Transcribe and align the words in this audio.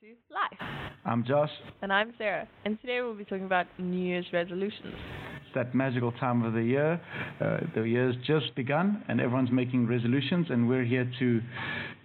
to 0.00 0.08
Life. 0.30 0.68
I'm 1.06 1.24
Josh. 1.24 1.50
And 1.80 1.90
I'm 1.90 2.12
Sarah. 2.18 2.46
And 2.66 2.78
today 2.82 3.00
we'll 3.00 3.14
be 3.14 3.24
talking 3.24 3.46
about 3.46 3.66
New 3.78 3.98
Year's 3.98 4.26
resolutions. 4.30 4.94
It's 5.36 5.54
that 5.54 5.74
magical 5.74 6.12
time 6.12 6.42
of 6.42 6.52
the 6.52 6.62
year. 6.62 7.00
Uh, 7.40 7.58
the 7.74 7.82
year's 7.82 8.14
just 8.26 8.54
begun, 8.54 9.02
and 9.08 9.22
everyone's 9.22 9.50
making 9.50 9.86
resolutions, 9.86 10.48
and 10.50 10.68
we're 10.68 10.84
here 10.84 11.10
to 11.18 11.40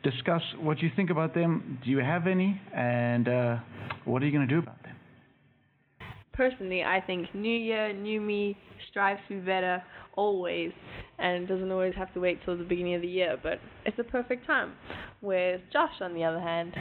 discuss 0.03 0.41
what 0.61 0.81
you 0.81 0.89
think 0.95 1.09
about 1.09 1.33
them. 1.33 1.79
Do 1.83 1.89
you 1.89 1.97
have 1.97 2.27
any? 2.27 2.61
And 2.73 3.27
uh, 3.27 3.57
what 4.05 4.23
are 4.23 4.25
you 4.25 4.31
going 4.31 4.47
to 4.47 4.53
do 4.53 4.59
about 4.59 4.81
them? 4.83 4.95
Personally, 6.41 6.83
I 6.83 6.99
think 6.99 7.35
New 7.35 7.55
Year, 7.55 7.93
New 7.93 8.19
Me, 8.19 8.57
strive 8.89 9.19
to 9.27 9.35
be 9.35 9.45
better 9.45 9.83
always, 10.15 10.71
and 11.19 11.47
doesn't 11.47 11.69
always 11.69 11.93
have 11.93 12.11
to 12.15 12.19
wait 12.19 12.39
till 12.43 12.57
the 12.57 12.63
beginning 12.63 12.95
of 12.95 13.03
the 13.03 13.07
year, 13.07 13.37
but 13.43 13.59
it's 13.85 13.99
a 13.99 14.03
perfect 14.03 14.47
time. 14.47 14.73
With 15.21 15.61
Josh, 15.71 15.93
on 16.01 16.15
the 16.15 16.23
other 16.23 16.39
hand, 16.39 16.73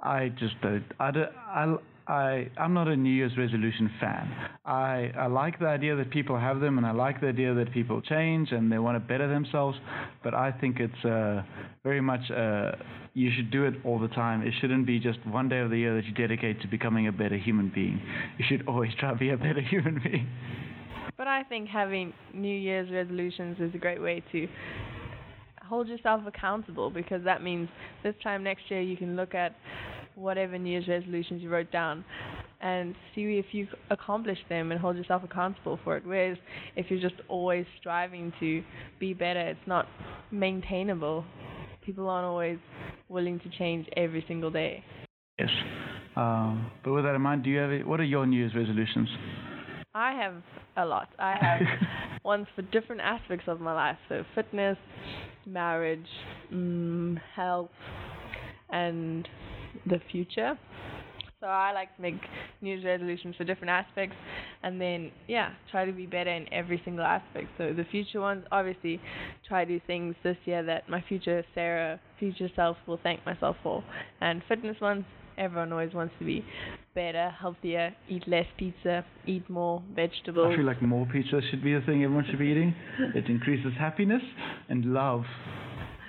I 0.00 0.28
just 0.38 0.60
don't. 0.60 0.84
I, 1.00 1.10
don't, 1.10 1.30
I, 1.34 1.76
I, 2.08 2.48
I'm 2.56 2.72
not 2.72 2.88
a 2.88 2.96
New 2.96 3.12
Year's 3.12 3.36
resolution 3.36 3.90
fan. 4.00 4.32
I, 4.64 5.12
I 5.16 5.26
like 5.26 5.58
the 5.58 5.66
idea 5.66 5.94
that 5.96 6.10
people 6.10 6.38
have 6.38 6.58
them, 6.58 6.78
and 6.78 6.86
I 6.86 6.92
like 6.92 7.20
the 7.20 7.28
idea 7.28 7.52
that 7.52 7.70
people 7.72 8.00
change 8.00 8.50
and 8.50 8.72
they 8.72 8.78
want 8.78 8.96
to 8.96 9.00
better 9.00 9.28
themselves. 9.28 9.76
But 10.24 10.32
I 10.32 10.50
think 10.52 10.80
it's 10.80 11.04
uh, 11.04 11.42
very 11.84 12.00
much 12.00 12.30
uh, 12.30 12.72
you 13.12 13.30
should 13.36 13.50
do 13.50 13.66
it 13.66 13.74
all 13.84 13.98
the 13.98 14.08
time. 14.08 14.40
It 14.40 14.54
shouldn't 14.58 14.86
be 14.86 14.98
just 14.98 15.18
one 15.26 15.50
day 15.50 15.58
of 15.58 15.68
the 15.68 15.76
year 15.76 15.94
that 15.96 16.06
you 16.06 16.14
dedicate 16.14 16.62
to 16.62 16.68
becoming 16.68 17.08
a 17.08 17.12
better 17.12 17.36
human 17.36 17.70
being. 17.74 18.00
You 18.38 18.44
should 18.48 18.66
always 18.66 18.90
try 18.98 19.10
to 19.10 19.16
be 19.16 19.30
a 19.30 19.36
better 19.36 19.60
human 19.70 20.00
being. 20.02 20.26
But 21.18 21.26
I 21.26 21.42
think 21.42 21.68
having 21.68 22.14
New 22.32 22.56
Year's 22.56 22.90
resolutions 22.90 23.58
is 23.60 23.74
a 23.74 23.78
great 23.78 24.00
way 24.00 24.22
to 24.32 24.48
hold 25.68 25.88
yourself 25.88 26.22
accountable 26.26 26.88
because 26.88 27.22
that 27.24 27.42
means 27.42 27.68
this 28.02 28.14
time 28.22 28.42
next 28.42 28.70
year 28.70 28.80
you 28.80 28.96
can 28.96 29.16
look 29.16 29.34
at 29.34 29.54
whatever 30.18 30.58
New 30.58 30.70
Year's 30.70 30.88
resolutions 30.88 31.42
you 31.42 31.48
wrote 31.48 31.70
down 31.70 32.04
and 32.60 32.94
see 33.14 33.38
if 33.38 33.46
you 33.52 33.68
accomplished 33.90 34.42
them 34.48 34.72
and 34.72 34.80
hold 34.80 34.96
yourself 34.96 35.22
accountable 35.22 35.78
for 35.84 35.96
it. 35.96 36.04
Whereas 36.04 36.36
if 36.76 36.86
you're 36.90 37.00
just 37.00 37.20
always 37.28 37.66
striving 37.80 38.32
to 38.40 38.62
be 38.98 39.14
better, 39.14 39.40
it's 39.40 39.66
not 39.66 39.86
maintainable. 40.30 41.24
People 41.84 42.08
aren't 42.08 42.26
always 42.26 42.58
willing 43.08 43.38
to 43.40 43.48
change 43.58 43.86
every 43.96 44.24
single 44.26 44.50
day. 44.50 44.84
Yes. 45.38 45.50
Um, 46.16 46.70
but 46.84 46.92
with 46.92 47.04
that 47.04 47.14
in 47.14 47.22
mind, 47.22 47.44
do 47.44 47.50
you 47.50 47.58
have 47.58 47.86
what 47.86 48.00
are 48.00 48.04
your 48.04 48.26
New 48.26 48.36
Year's 48.36 48.54
resolutions? 48.54 49.08
I 49.94 50.12
have 50.12 50.34
a 50.76 50.84
lot. 50.84 51.08
I 51.18 51.36
have 51.40 51.60
ones 52.24 52.46
for 52.56 52.62
different 52.62 53.00
aspects 53.00 53.44
of 53.46 53.60
my 53.60 53.72
life. 53.72 53.96
So 54.08 54.24
fitness, 54.34 54.76
marriage, 55.46 56.06
mm, 56.52 57.18
health, 57.34 57.70
and 58.70 59.26
the 59.86 60.00
future. 60.10 60.58
So 61.40 61.46
I 61.46 61.72
like 61.72 61.94
to 61.94 62.02
make 62.02 62.16
New 62.60 62.84
resolutions 62.84 63.36
for 63.36 63.44
different 63.44 63.70
aspects, 63.70 64.16
and 64.64 64.80
then 64.80 65.12
yeah, 65.28 65.50
try 65.70 65.84
to 65.84 65.92
be 65.92 66.06
better 66.06 66.30
in 66.30 66.52
every 66.52 66.82
single 66.84 67.04
aspect. 67.04 67.46
So 67.56 67.72
the 67.72 67.84
future 67.84 68.20
ones, 68.20 68.44
obviously, 68.50 69.00
try 69.46 69.64
to 69.64 69.78
do 69.78 69.80
things 69.86 70.16
this 70.24 70.36
year 70.44 70.64
that 70.64 70.88
my 70.88 71.04
future 71.08 71.44
Sarah, 71.54 72.00
future 72.18 72.48
self 72.56 72.76
will 72.88 72.98
thank 73.04 73.24
myself 73.24 73.56
for, 73.62 73.84
and 74.20 74.42
fitness 74.48 74.80
ones. 74.80 75.04
Everyone 75.36 75.72
always 75.72 75.94
wants 75.94 76.12
to 76.18 76.24
be 76.24 76.44
better, 76.96 77.30
healthier, 77.40 77.94
eat 78.08 78.26
less 78.26 78.46
pizza, 78.58 79.04
eat 79.24 79.48
more 79.48 79.80
vegetables. 79.94 80.52
I 80.52 80.56
feel 80.56 80.66
like 80.66 80.82
more 80.82 81.06
pizza 81.06 81.40
should 81.48 81.62
be 81.62 81.74
a 81.74 81.80
thing 81.82 82.02
everyone 82.02 82.26
should 82.28 82.40
be 82.40 82.46
eating. 82.46 82.74
It 83.14 83.26
increases 83.26 83.72
happiness 83.78 84.22
and 84.68 84.86
love. 84.86 85.22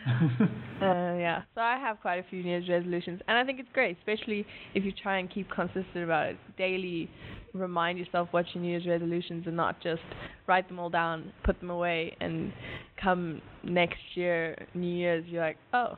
uh, 0.82 1.16
yeah, 1.18 1.42
so 1.56 1.62
I 1.62 1.78
have 1.78 2.00
quite 2.02 2.16
a 2.16 2.24
few 2.30 2.42
New 2.42 2.50
Year's 2.50 2.70
resolutions, 2.70 3.22
and 3.28 3.38
I 3.38 3.44
think 3.44 3.60
it's 3.60 3.70
great, 3.74 3.98
especially 3.98 4.46
if 4.74 4.84
you 4.84 4.92
try 4.92 5.20
and 5.20 5.30
keep 5.30 5.50
consistent 5.50 6.04
about 6.04 6.28
it. 6.28 6.38
Daily, 6.58 7.10
remind 7.54 8.00
yourself 8.00 8.30
what 8.32 8.46
your 8.54 8.64
New 8.64 8.70
Year's 8.70 8.88
resolutions, 8.88 9.44
and 9.46 9.56
not 9.56 9.82
just 9.82 10.02
write 10.48 10.68
them 10.68 10.80
all 10.80 10.90
down, 10.90 11.32
put 11.44 11.60
them 11.60 11.70
away, 11.70 12.16
and 12.22 12.54
come 13.02 13.42
next 13.64 14.00
year, 14.16 14.68
New 14.74 14.94
Year's, 14.94 15.26
you're 15.28 15.42
like, 15.42 15.58
oh, 15.74 15.98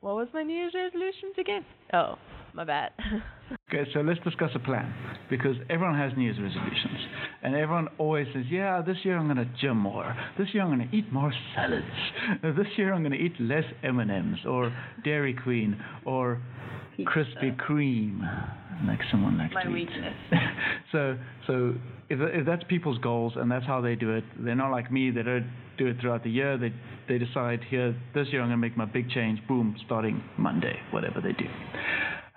what 0.00 0.16
was 0.16 0.28
my 0.32 0.42
New 0.42 0.56
Year's 0.56 0.74
resolutions 0.74 1.34
again? 1.38 1.64
Oh, 1.92 2.16
my 2.54 2.64
bad. 2.64 2.92
okay, 3.68 3.88
so 3.92 4.00
let's 4.00 4.20
discuss 4.20 4.50
a 4.54 4.58
plan 4.58 4.92
because 5.28 5.56
everyone 5.68 5.98
has 5.98 6.12
New 6.16 6.24
Year's 6.24 6.38
resolutions, 6.40 6.98
and 7.42 7.54
everyone 7.54 7.88
always 7.98 8.26
says, 8.34 8.44
"Yeah, 8.50 8.82
this 8.82 8.98
year 9.04 9.16
I'm 9.18 9.26
going 9.26 9.36
to 9.36 9.50
gym 9.60 9.76
more. 9.78 10.16
This 10.38 10.48
year 10.52 10.62
I'm 10.62 10.74
going 10.76 10.88
to 10.88 10.96
eat 10.96 11.12
more 11.12 11.32
salads. 11.54 11.84
This 12.42 12.66
year 12.76 12.92
I'm 12.92 13.02
going 13.02 13.12
to 13.12 13.18
eat 13.18 13.38
less 13.40 13.64
M&Ms 13.82 14.40
or 14.46 14.72
Dairy 15.04 15.34
Queen 15.34 15.78
or 16.04 16.40
Krispy 17.00 17.56
Kreme." 17.56 18.20
Like 18.86 19.00
someone 19.10 19.38
likes 19.38 19.54
My 19.54 19.62
to 19.64 19.70
weakness. 19.70 20.14
eat. 20.32 20.38
so, 20.92 21.16
so 21.46 21.74
if 22.10 22.18
if 22.20 22.44
that's 22.44 22.62
people's 22.68 22.98
goals 22.98 23.32
and 23.36 23.50
that's 23.50 23.64
how 23.64 23.80
they 23.80 23.94
do 23.94 24.10
it, 24.14 24.24
they're 24.38 24.54
not 24.54 24.70
like 24.70 24.92
me. 24.92 25.10
They 25.10 25.22
don't 25.22 25.50
do 25.78 25.86
it 25.86 25.96
throughout 26.00 26.22
the 26.24 26.30
year. 26.30 26.58
They 26.58 26.72
they 27.08 27.16
decide 27.18 27.60
here 27.70 27.94
this 28.14 28.28
year 28.32 28.42
I'm 28.42 28.48
going 28.48 28.58
to 28.60 28.66
make 28.68 28.76
my 28.76 28.84
big 28.84 29.08
change. 29.10 29.40
Boom, 29.48 29.76
starting 29.86 30.22
Monday, 30.36 30.78
whatever 30.90 31.22
they 31.22 31.32
do. 31.32 31.46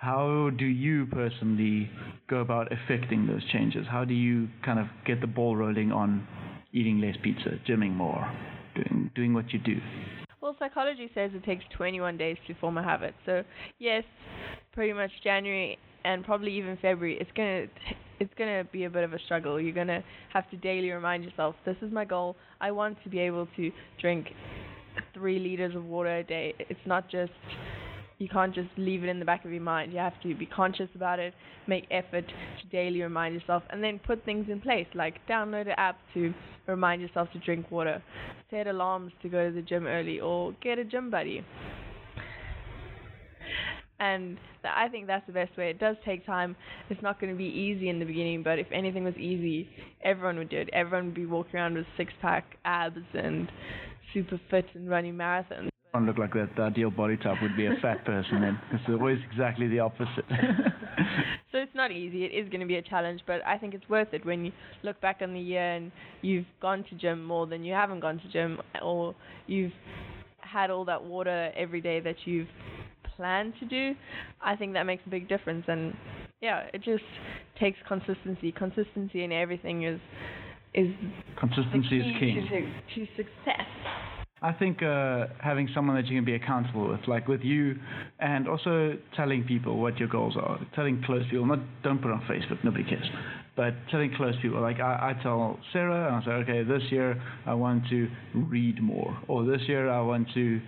How 0.00 0.48
do 0.56 0.64
you 0.64 1.04
personally 1.12 1.90
go 2.26 2.38
about 2.38 2.72
effecting 2.72 3.26
those 3.26 3.44
changes? 3.52 3.84
How 3.86 4.06
do 4.06 4.14
you 4.14 4.48
kind 4.64 4.78
of 4.78 4.86
get 5.04 5.20
the 5.20 5.26
ball 5.26 5.56
rolling 5.56 5.92
on 5.92 6.26
eating 6.72 7.02
less 7.02 7.16
pizza, 7.22 7.50
gymming 7.68 7.94
more, 7.94 8.26
doing 8.74 9.10
doing 9.14 9.34
what 9.34 9.52
you 9.52 9.58
do? 9.58 9.76
Well, 10.40 10.56
psychology 10.58 11.10
says 11.14 11.32
it 11.34 11.44
takes 11.44 11.64
21 11.76 12.16
days 12.16 12.38
to 12.46 12.54
form 12.54 12.78
a 12.78 12.82
habit. 12.82 13.14
So, 13.26 13.44
yes, 13.78 14.04
pretty 14.72 14.94
much 14.94 15.10
January 15.22 15.76
and 16.02 16.24
probably 16.24 16.56
even 16.56 16.78
February, 16.80 17.18
it's 17.20 17.30
gonna 17.36 17.66
it's 18.20 18.32
gonna 18.38 18.64
be 18.72 18.84
a 18.84 18.90
bit 18.90 19.04
of 19.04 19.12
a 19.12 19.18
struggle. 19.26 19.60
You're 19.60 19.74
gonna 19.74 20.02
have 20.32 20.48
to 20.48 20.56
daily 20.56 20.90
remind 20.92 21.24
yourself, 21.24 21.56
this 21.66 21.76
is 21.82 21.92
my 21.92 22.06
goal. 22.06 22.36
I 22.58 22.70
want 22.70 22.96
to 23.04 23.10
be 23.10 23.18
able 23.18 23.48
to 23.54 23.70
drink 24.00 24.28
three 25.12 25.38
liters 25.38 25.76
of 25.76 25.84
water 25.84 26.16
a 26.16 26.24
day. 26.24 26.54
It's 26.58 26.86
not 26.86 27.10
just 27.10 27.32
you 28.20 28.28
can't 28.28 28.54
just 28.54 28.68
leave 28.76 29.02
it 29.02 29.08
in 29.08 29.18
the 29.18 29.24
back 29.24 29.44
of 29.46 29.50
your 29.50 29.62
mind. 29.62 29.92
You 29.92 29.98
have 29.98 30.20
to 30.22 30.34
be 30.34 30.44
conscious 30.44 30.88
about 30.94 31.18
it, 31.18 31.32
make 31.66 31.86
effort 31.90 32.26
to 32.28 32.66
daily 32.70 33.00
remind 33.02 33.34
yourself, 33.34 33.62
and 33.70 33.82
then 33.82 33.98
put 33.98 34.24
things 34.24 34.46
in 34.50 34.60
place 34.60 34.86
like 34.94 35.26
download 35.26 35.62
an 35.62 35.74
app 35.78 35.98
to 36.14 36.32
remind 36.66 37.00
yourself 37.00 37.28
to 37.32 37.38
drink 37.38 37.70
water, 37.70 38.02
set 38.50 38.66
alarms 38.66 39.12
to 39.22 39.28
go 39.30 39.48
to 39.48 39.54
the 39.54 39.62
gym 39.62 39.86
early, 39.86 40.20
or 40.20 40.52
get 40.62 40.78
a 40.78 40.84
gym 40.84 41.10
buddy. 41.10 41.44
And 43.98 44.36
th- 44.62 44.74
I 44.76 44.88
think 44.88 45.06
that's 45.06 45.26
the 45.26 45.32
best 45.32 45.56
way. 45.56 45.70
It 45.70 45.78
does 45.78 45.96
take 46.04 46.24
time. 46.24 46.56
It's 46.88 47.02
not 47.02 47.20
going 47.20 47.32
to 47.32 47.36
be 47.36 47.44
easy 47.44 47.88
in 47.88 47.98
the 47.98 48.06
beginning, 48.06 48.42
but 48.42 48.58
if 48.58 48.66
anything 48.72 49.04
was 49.04 49.16
easy, 49.16 49.68
everyone 50.02 50.38
would 50.38 50.48
do 50.50 50.58
it. 50.58 50.70
Everyone 50.72 51.06
would 51.06 51.14
be 51.14 51.26
walking 51.26 51.56
around 51.56 51.74
with 51.74 51.86
six 51.96 52.12
pack 52.22 52.44
abs 52.64 52.98
and 53.14 53.50
super 54.12 54.40
fit 54.50 54.66
and 54.74 54.88
running 54.90 55.14
marathons 55.14 55.69
don't 55.92 56.06
look 56.06 56.18
like 56.18 56.34
that. 56.34 56.50
The 56.56 56.62
ideal 56.62 56.90
body 56.90 57.16
type 57.16 57.38
would 57.42 57.56
be 57.56 57.66
a 57.66 57.74
fat 57.82 58.04
person 58.04 58.40
then. 58.40 58.58
It's 58.72 58.84
always 58.88 59.18
exactly 59.30 59.66
the 59.68 59.80
opposite. 59.80 60.24
so 61.52 61.58
it's 61.58 61.74
not 61.74 61.90
easy. 61.90 62.24
It 62.24 62.28
is 62.28 62.48
going 62.48 62.60
to 62.60 62.66
be 62.66 62.76
a 62.76 62.82
challenge, 62.82 63.22
but 63.26 63.44
I 63.44 63.58
think 63.58 63.74
it's 63.74 63.88
worth 63.88 64.12
it 64.12 64.24
when 64.24 64.44
you 64.44 64.52
look 64.82 65.00
back 65.00 65.18
on 65.20 65.32
the 65.32 65.40
year 65.40 65.74
and 65.74 65.90
you've 66.22 66.46
gone 66.62 66.84
to 66.90 66.94
gym 66.96 67.24
more 67.24 67.46
than 67.46 67.64
you 67.64 67.74
haven't 67.74 68.00
gone 68.00 68.18
to 68.18 68.28
gym, 68.32 68.60
or 68.82 69.14
you've 69.46 69.72
had 70.38 70.70
all 70.70 70.84
that 70.84 71.02
water 71.02 71.50
every 71.56 71.80
day 71.80 72.00
that 72.00 72.16
you've 72.24 72.48
planned 73.16 73.54
to 73.60 73.66
do. 73.66 73.94
I 74.40 74.56
think 74.56 74.74
that 74.74 74.84
makes 74.84 75.02
a 75.06 75.10
big 75.10 75.28
difference, 75.28 75.64
and 75.66 75.94
yeah, 76.40 76.66
it 76.72 76.82
just 76.82 77.04
takes 77.58 77.78
consistency. 77.86 78.52
Consistency 78.52 79.24
in 79.24 79.32
everything 79.32 79.84
is 79.84 80.00
is 80.72 80.94
consistency 81.38 81.98
is 81.98 82.06
key 82.20 82.34
to, 82.48 83.04
to 83.06 83.12
success. 83.16 84.19
I 84.42 84.52
think 84.52 84.82
uh, 84.82 85.26
having 85.38 85.68
someone 85.74 85.96
that 85.96 86.06
you 86.06 86.16
can 86.16 86.24
be 86.24 86.34
accountable 86.34 86.88
with, 86.88 87.00
like 87.06 87.28
with 87.28 87.42
you, 87.42 87.76
and 88.20 88.48
also 88.48 88.96
telling 89.14 89.44
people 89.44 89.78
what 89.78 89.98
your 89.98 90.08
goals 90.08 90.34
are, 90.36 90.58
telling 90.74 91.02
close 91.04 91.24
people, 91.30 91.44
not 91.44 91.58
don't 91.82 92.00
put 92.00 92.10
on 92.10 92.22
Facebook, 92.22 92.64
nobody 92.64 92.84
cares, 92.84 93.06
but 93.56 93.74
telling 93.90 94.14
close 94.16 94.34
people. 94.40 94.60
Like 94.60 94.80
I, 94.80 95.14
I 95.18 95.22
tell 95.22 95.58
Sarah, 95.72 96.06
and 96.06 96.16
I 96.16 96.24
say, 96.24 96.30
okay, 96.50 96.62
this 96.62 96.82
year 96.90 97.20
I 97.46 97.54
want 97.54 97.84
to 97.90 98.08
read 98.34 98.82
more, 98.82 99.18
or 99.28 99.44
this 99.44 99.60
year 99.66 99.90
I 99.90 100.00
want 100.00 100.28
to 100.34 100.60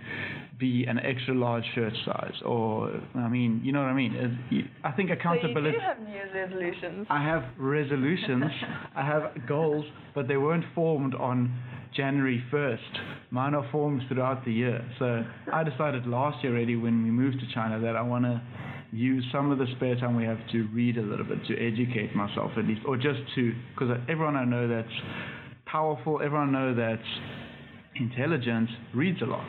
be 0.59 0.85
an 0.87 0.99
extra 0.99 1.33
large 1.33 1.63
shirt 1.75 1.93
size, 2.05 2.35
or 2.45 2.91
I 3.15 3.27
mean, 3.27 3.61
you 3.63 3.71
know 3.71 3.79
what 3.79 3.89
I 3.89 3.93
mean. 3.93 4.39
It, 4.51 4.65
I 4.83 4.91
think 4.91 5.09
accountability. 5.09 5.77
So 5.77 6.01
you 6.01 6.05
do 6.05 6.15
have 6.15 6.31
New 6.33 6.41
resolutions. 6.41 7.07
I 7.09 7.23
have 7.23 7.43
resolutions. 7.57 8.43
I 8.95 9.05
have 9.05 9.47
goals, 9.47 9.85
but 10.13 10.27
they 10.27 10.37
weren't 10.37 10.65
formed 10.75 11.15
on 11.15 11.53
January 11.95 12.43
1st. 12.51 12.77
Mine 13.31 13.53
are 13.53 13.67
formed 13.71 14.01
throughout 14.07 14.45
the 14.45 14.51
year. 14.51 14.83
So 14.99 15.23
I 15.51 15.63
decided 15.63 16.07
last 16.07 16.43
year 16.43 16.53
already 16.55 16.75
when 16.75 17.03
we 17.03 17.11
moved 17.11 17.39
to 17.39 17.53
China 17.53 17.79
that 17.81 17.95
I 17.95 18.01
want 18.01 18.25
to 18.25 18.41
use 18.93 19.25
some 19.31 19.51
of 19.51 19.57
the 19.57 19.65
spare 19.75 19.95
time 19.95 20.15
we 20.15 20.23
have 20.23 20.39
to 20.51 20.67
read 20.73 20.97
a 20.97 21.01
little 21.01 21.25
bit, 21.25 21.43
to 21.47 21.53
educate 21.57 22.15
myself 22.15 22.51
at 22.57 22.65
least, 22.65 22.81
or 22.85 22.95
just 22.95 23.19
to, 23.35 23.53
because 23.73 23.97
everyone 24.07 24.35
I 24.35 24.45
know 24.45 24.67
that's 24.67 24.87
powerful, 25.65 26.21
everyone 26.23 26.55
I 26.55 26.59
know 26.59 26.75
that's 26.75 27.07
intelligent 27.95 28.69
reads 28.93 29.21
a 29.21 29.25
lot. 29.25 29.47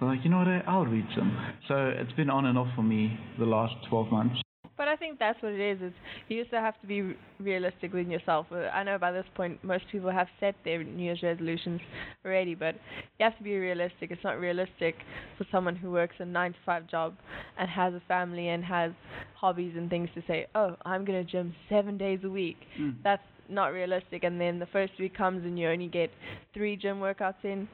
So 0.00 0.06
like, 0.06 0.20
you 0.24 0.30
know 0.30 0.38
what, 0.38 0.48
I'll 0.48 0.86
read 0.86 1.06
some. 1.14 1.54
So 1.68 1.74
it's 1.94 2.12
been 2.12 2.30
on 2.30 2.46
and 2.46 2.58
off 2.58 2.68
for 2.74 2.82
me 2.82 3.18
the 3.38 3.46
last 3.46 3.74
12 3.88 4.10
months. 4.10 4.45
But 4.76 4.88
I 4.88 4.96
think 4.96 5.18
that's 5.18 5.42
what 5.42 5.52
it 5.52 5.60
is. 5.60 5.80
Is 5.80 5.92
you 6.28 6.42
also 6.42 6.56
have 6.56 6.78
to 6.82 6.86
be 6.86 7.16
realistic 7.40 7.92
with 7.92 8.08
yourself. 8.08 8.46
Uh, 8.52 8.68
I 8.72 8.82
know 8.82 8.98
by 8.98 9.10
this 9.10 9.24
point 9.34 9.62
most 9.64 9.84
people 9.90 10.10
have 10.10 10.28
set 10.38 10.54
their 10.64 10.84
New 10.84 11.04
Year's 11.04 11.22
resolutions 11.22 11.80
already, 12.24 12.54
but 12.54 12.74
you 13.18 13.24
have 13.24 13.36
to 13.38 13.42
be 13.42 13.56
realistic. 13.56 14.10
It's 14.10 14.22
not 14.22 14.38
realistic 14.38 14.96
for 15.38 15.46
someone 15.50 15.76
who 15.76 15.90
works 15.90 16.16
a 16.18 16.24
nine 16.24 16.52
to 16.52 16.58
five 16.66 16.86
job 16.88 17.14
and 17.58 17.68
has 17.70 17.94
a 17.94 18.02
family 18.06 18.48
and 18.48 18.62
has 18.64 18.92
hobbies 19.34 19.74
and 19.76 19.88
things 19.88 20.08
to 20.14 20.22
say, 20.26 20.46
oh, 20.54 20.76
I'm 20.84 21.04
gonna 21.04 21.24
gym 21.24 21.54
seven 21.68 21.96
days 21.96 22.20
a 22.24 22.30
week. 22.30 22.58
Mm. 22.78 22.96
That's 23.02 23.22
not 23.48 23.68
realistic. 23.68 24.24
And 24.24 24.40
then 24.40 24.58
the 24.58 24.66
first 24.66 24.92
week 24.98 25.16
comes 25.16 25.44
and 25.44 25.58
you 25.58 25.68
only 25.68 25.88
get 25.88 26.10
three 26.52 26.76
gym 26.76 26.98
workouts 26.98 27.44
in. 27.44 27.68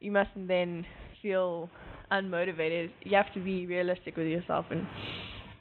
You 0.00 0.10
mustn't 0.10 0.48
then 0.48 0.84
feel 1.22 1.70
unmotivated. 2.10 2.90
You 3.02 3.16
have 3.16 3.32
to 3.34 3.40
be 3.40 3.66
realistic 3.66 4.16
with 4.16 4.26
yourself 4.26 4.66
and 4.70 4.86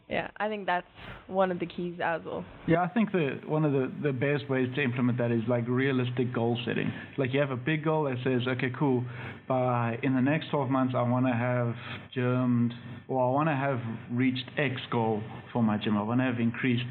yeah, 0.10 0.30
I 0.38 0.48
think 0.50 0.66
that's 0.66 0.86
one 1.28 1.52
of 1.52 1.60
the 1.60 1.66
keys 1.66 2.00
as 2.04 2.22
well. 2.26 2.46
Yeah, 2.68 2.82
I 2.82 2.88
think 2.88 3.12
the 3.12 3.40
one 3.46 3.64
of 3.66 3.72
the, 3.72 3.92
the 4.04 4.12
best 4.12 4.50
ways 4.50 4.68
to 4.76 4.82
implement 4.84 5.18
that 5.18 5.32
is 5.32 5.42
like 5.48 5.68
realistic 5.68 6.34
goal 6.34 6.58
setting. 6.66 6.92
Like 7.18 7.34
you 7.34 7.40
have 7.40 7.52
a 7.52 7.56
big 7.58 7.84
goal 7.84 8.04
that 8.06 8.18
says, 8.24 8.48
okay, 8.48 8.72
cool, 8.78 9.04
by 9.48 9.98
in 10.04 10.14
the 10.14 10.22
next 10.22 10.50
12 10.52 10.70
months 10.70 10.94
I 10.96 11.02
want 11.04 11.26
to 11.26 11.34
have 11.34 11.74
germed, 12.16 12.72
or 13.08 13.26
I 13.26 13.32
want 13.32 13.50
to 13.50 13.56
have 13.56 13.80
reached 14.12 14.46
X 14.58 14.76
goal 14.92 15.22
for 15.52 15.64
my 15.64 15.78
gym. 15.78 15.98
I 15.98 16.04
want 16.04 16.20
to 16.20 16.26
have 16.26 16.40
increased 16.40 16.86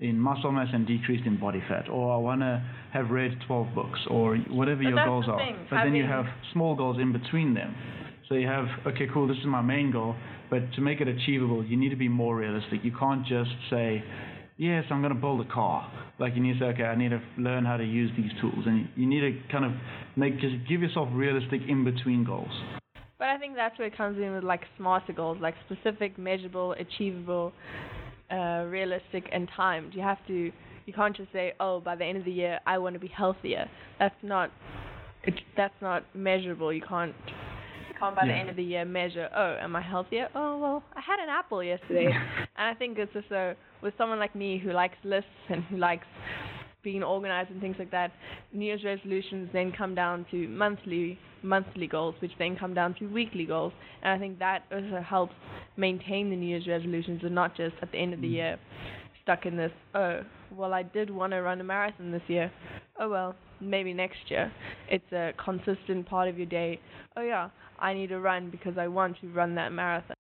in 0.00 0.18
muscle 0.18 0.52
mass 0.52 0.68
and 0.72 0.86
decreased 0.86 1.26
in 1.26 1.38
body 1.38 1.62
fat, 1.68 1.88
or 1.88 2.12
I 2.14 2.16
want 2.18 2.40
to 2.40 2.62
have 2.92 3.10
read 3.10 3.32
12 3.46 3.74
books, 3.74 4.00
or 4.08 4.36
whatever 4.36 4.82
But 4.82 4.88
your 4.88 5.04
goals 5.04 5.26
are. 5.28 5.38
thing, 5.38 5.66
But 5.70 5.84
then 5.84 5.94
you 5.94 6.04
have 6.04 6.24
small 6.52 6.74
goals 6.74 6.98
in 6.98 7.12
between 7.12 7.54
them. 7.54 7.74
So 8.30 8.36
you 8.36 8.46
have, 8.46 8.66
okay, 8.86 9.08
cool, 9.12 9.26
this 9.26 9.38
is 9.38 9.46
my 9.46 9.60
main 9.60 9.90
goal, 9.90 10.14
but 10.50 10.60
to 10.74 10.80
make 10.80 11.00
it 11.00 11.08
achievable, 11.08 11.64
you 11.64 11.76
need 11.76 11.88
to 11.88 11.96
be 11.96 12.06
more 12.06 12.36
realistic. 12.36 12.78
You 12.84 12.92
can't 12.96 13.26
just 13.26 13.50
say, 13.68 14.04
yes, 14.56 14.84
I'm 14.88 15.00
going 15.02 15.12
to 15.12 15.18
build 15.20 15.40
a 15.44 15.52
car. 15.52 15.90
Like 16.20 16.36
you 16.36 16.40
need 16.40 16.52
to 16.52 16.58
say, 16.60 16.64
okay, 16.66 16.84
I 16.84 16.94
need 16.94 17.08
to 17.08 17.20
learn 17.38 17.64
how 17.64 17.76
to 17.76 17.82
use 17.82 18.08
these 18.16 18.30
tools, 18.40 18.66
and 18.66 18.88
you 18.94 19.08
need 19.08 19.22
to 19.22 19.32
kind 19.50 19.64
of 19.64 19.72
make 20.14 20.34
just 20.34 20.54
give 20.68 20.80
yourself 20.80 21.08
realistic 21.10 21.62
in 21.68 21.82
between 21.82 22.24
goals. 22.24 22.52
But 23.18 23.30
I 23.30 23.36
think 23.36 23.56
that's 23.56 23.76
where 23.80 23.88
it 23.88 23.96
comes 23.96 24.16
in 24.16 24.32
with 24.32 24.44
like 24.44 24.60
smarter 24.76 25.12
goals, 25.12 25.38
like 25.40 25.56
specific, 25.66 26.16
measurable, 26.16 26.76
achievable, 26.78 27.52
uh, 28.30 28.64
realistic, 28.68 29.28
and 29.32 29.48
timed. 29.56 29.92
You 29.92 30.02
have 30.02 30.24
to, 30.28 30.52
you 30.86 30.92
can't 30.94 31.16
just 31.16 31.32
say, 31.32 31.54
oh, 31.58 31.80
by 31.80 31.96
the 31.96 32.04
end 32.04 32.18
of 32.18 32.24
the 32.24 32.30
year, 32.30 32.60
I 32.64 32.78
want 32.78 32.94
to 32.94 33.00
be 33.00 33.08
healthier. 33.08 33.68
That's 33.98 34.14
not, 34.22 34.52
it, 35.24 35.34
that's 35.56 35.74
not 35.82 36.04
measurable. 36.14 36.72
You 36.72 36.82
can't, 36.88 37.12
can't 38.00 38.16
by 38.16 38.26
the 38.26 38.32
end 38.32 38.48
of 38.50 38.56
the 38.56 38.62
year 38.64 38.84
measure, 38.84 39.28
oh, 39.36 39.56
am 39.60 39.76
I 39.76 39.80
healthier? 39.82 40.28
Oh, 40.34 40.58
well, 40.58 40.82
I 40.96 41.00
had 41.00 41.20
an 41.20 41.28
apple 41.28 41.62
yesterday. 41.62 42.06
and 42.56 42.68
I 42.68 42.74
think 42.74 42.98
it's 42.98 43.14
also 43.14 43.54
with 43.82 43.94
someone 43.96 44.18
like 44.18 44.34
me 44.34 44.58
who 44.58 44.72
likes 44.72 44.96
lists 45.04 45.28
and 45.48 45.62
who 45.64 45.76
likes 45.76 46.06
being 46.82 47.02
organized 47.02 47.50
and 47.50 47.60
things 47.60 47.76
like 47.78 47.90
that, 47.90 48.10
New 48.52 48.64
Year's 48.64 48.84
resolutions 48.84 49.50
then 49.52 49.70
come 49.70 49.94
down 49.94 50.24
to 50.30 50.48
monthly 50.48 51.18
monthly 51.42 51.86
goals, 51.86 52.14
which 52.20 52.32
then 52.38 52.56
come 52.56 52.74
down 52.74 52.94
to 52.94 53.06
weekly 53.06 53.44
goals. 53.46 53.72
And 54.02 54.12
I 54.12 54.18
think 54.18 54.38
that 54.40 54.64
also 54.72 55.02
helps 55.06 55.34
maintain 55.76 56.28
the 56.30 56.36
New 56.36 56.46
Year's 56.46 56.66
resolutions 56.66 57.20
and 57.22 57.34
not 57.34 57.56
just 57.56 57.74
at 57.82 57.90
the 57.92 57.98
end 57.98 58.12
of 58.14 58.20
the 58.20 58.28
Mm. 58.28 58.32
year 58.32 58.58
stuck 59.22 59.46
in 59.46 59.56
this, 59.56 59.72
oh, 59.94 60.20
well 60.50 60.72
I 60.74 60.82
did 60.82 61.10
want 61.10 61.32
to 61.32 61.40
run 61.42 61.60
a 61.60 61.64
marathon 61.64 62.10
this 62.12 62.22
year. 62.28 62.50
Oh 62.98 63.08
well, 63.08 63.34
maybe 63.60 63.92
next 63.92 64.18
year. 64.28 64.52
It's 64.88 65.12
a 65.12 65.32
consistent 65.42 66.06
part 66.06 66.28
of 66.28 66.36
your 66.36 66.46
day. 66.46 66.80
Oh 67.16 67.22
yeah, 67.22 67.50
I 67.78 67.94
need 67.94 68.08
to 68.08 68.20
run 68.20 68.50
because 68.50 68.78
I 68.78 68.88
want 68.88 69.20
to 69.20 69.28
run 69.28 69.54
that 69.56 69.72
marathon. 69.72 70.16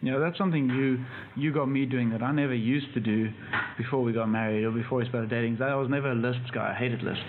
You 0.00 0.12
know, 0.12 0.20
that's 0.20 0.38
something 0.38 0.68
you 0.70 1.04
you 1.36 1.52
got 1.52 1.66
me 1.66 1.84
doing 1.84 2.10
that 2.10 2.22
I 2.22 2.30
never 2.30 2.54
used 2.54 2.94
to 2.94 3.00
do 3.00 3.30
before 3.76 4.00
we 4.02 4.12
got 4.12 4.26
married 4.26 4.64
or 4.64 4.70
before 4.70 4.98
we 4.98 5.08
started 5.08 5.28
dating. 5.28 5.60
I 5.60 5.74
was 5.74 5.88
never 5.90 6.12
a 6.12 6.14
lists 6.14 6.50
guy. 6.54 6.72
I 6.72 6.78
hated 6.78 7.02
lists. 7.02 7.24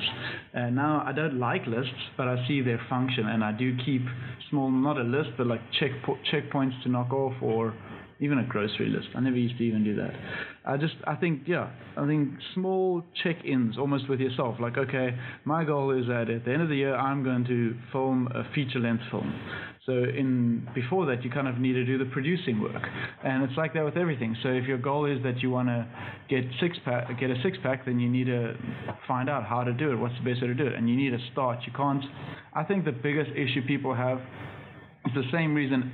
And 0.54 0.76
now 0.76 1.04
I 1.06 1.12
don't 1.12 1.40
like 1.40 1.66
lists, 1.66 2.12
but 2.16 2.28
I 2.28 2.48
see 2.48 2.62
their 2.62 2.80
function 2.88 3.28
and 3.28 3.44
I 3.44 3.54
do 3.54 3.76
keep 3.84 4.04
small, 4.52 4.70
not 4.70 4.98
a 4.98 5.04
list, 5.04 5.30
but 5.36 5.48
like 5.48 5.62
check 5.80 5.92
checkpoints 6.32 6.84
to 6.84 6.90
knock 6.90 7.12
off 7.12 7.34
or 7.42 7.74
even 8.19 8.39
a 8.39 8.44
grocery 8.44 8.89
list. 8.89 9.07
I 9.16 9.21
never 9.21 9.38
used 9.38 9.57
to 9.57 9.63
even 9.63 9.83
do 9.83 9.95
that. 9.95 10.12
I 10.66 10.77
just, 10.77 10.95
I 11.07 11.16
think, 11.16 11.44
yeah, 11.48 11.69
I 11.98 12.06
think 12.06 12.31
small 12.54 13.01
check-ins 13.24 13.77
almost 13.77 14.10
with 14.10 14.19
yourself. 14.19 14.56
Like, 14.60 14.77
okay, 14.77 15.18
my 15.45 15.63
goal 15.63 15.92
is 15.98 16.07
that 16.07 16.30
at 16.30 16.45
the 16.45 16.51
end 16.51 16.62
of 16.62 16.69
the 16.69 16.75
year, 16.75 16.95
I'm 16.95 17.24
going 17.24 17.45
to 17.45 17.75
film 17.92 18.27
a 18.33 18.44
feature-length 18.54 19.04
film. 19.10 19.33
So 19.86 19.94
in 19.94 20.68
before 20.75 21.06
that, 21.07 21.24
you 21.24 21.31
kind 21.31 21.48
of 21.48 21.57
need 21.57 21.74
to 21.74 21.86
do 21.86 21.98
the 21.98 22.06
producing 22.06 22.62
work, 22.62 22.83
and 23.24 23.42
it's 23.44 23.57
like 23.57 23.74
that 23.74 23.83
with 23.83 23.98
everything. 23.98 24.36
So 24.44 24.50
if 24.50 24.66
your 24.66 24.77
goal 24.77 25.06
is 25.06 25.24
that 25.24 25.42
you 25.42 25.50
want 25.50 25.69
to 25.69 25.88
get 26.30 26.44
six 26.62 26.77
pack, 26.86 27.07
get 27.19 27.31
a 27.31 27.42
six 27.42 27.57
pack, 27.63 27.86
then 27.86 28.00
you 28.00 28.07
need 28.07 28.27
to 28.27 28.56
find 29.07 29.30
out 29.30 29.45
how 29.45 29.63
to 29.63 29.74
do 29.74 29.92
it. 29.92 29.95
What's 29.95 30.13
the 30.24 30.30
best 30.30 30.44
way 30.44 30.48
to 30.50 30.54
do 30.54 30.68
it? 30.68 30.75
And 30.75 30.88
you 30.88 30.95
need 30.95 31.10
to 31.10 31.31
start. 31.31 31.60
You 31.66 31.74
can't. 31.75 32.04
I 32.54 32.63
think 32.66 32.86
the 32.86 32.92
biggest 32.92 33.31
issue 33.31 33.66
people 33.66 33.95
have 33.95 34.19
it's 35.06 35.16
the 35.16 35.31
same 35.31 35.56
reason 35.56 35.92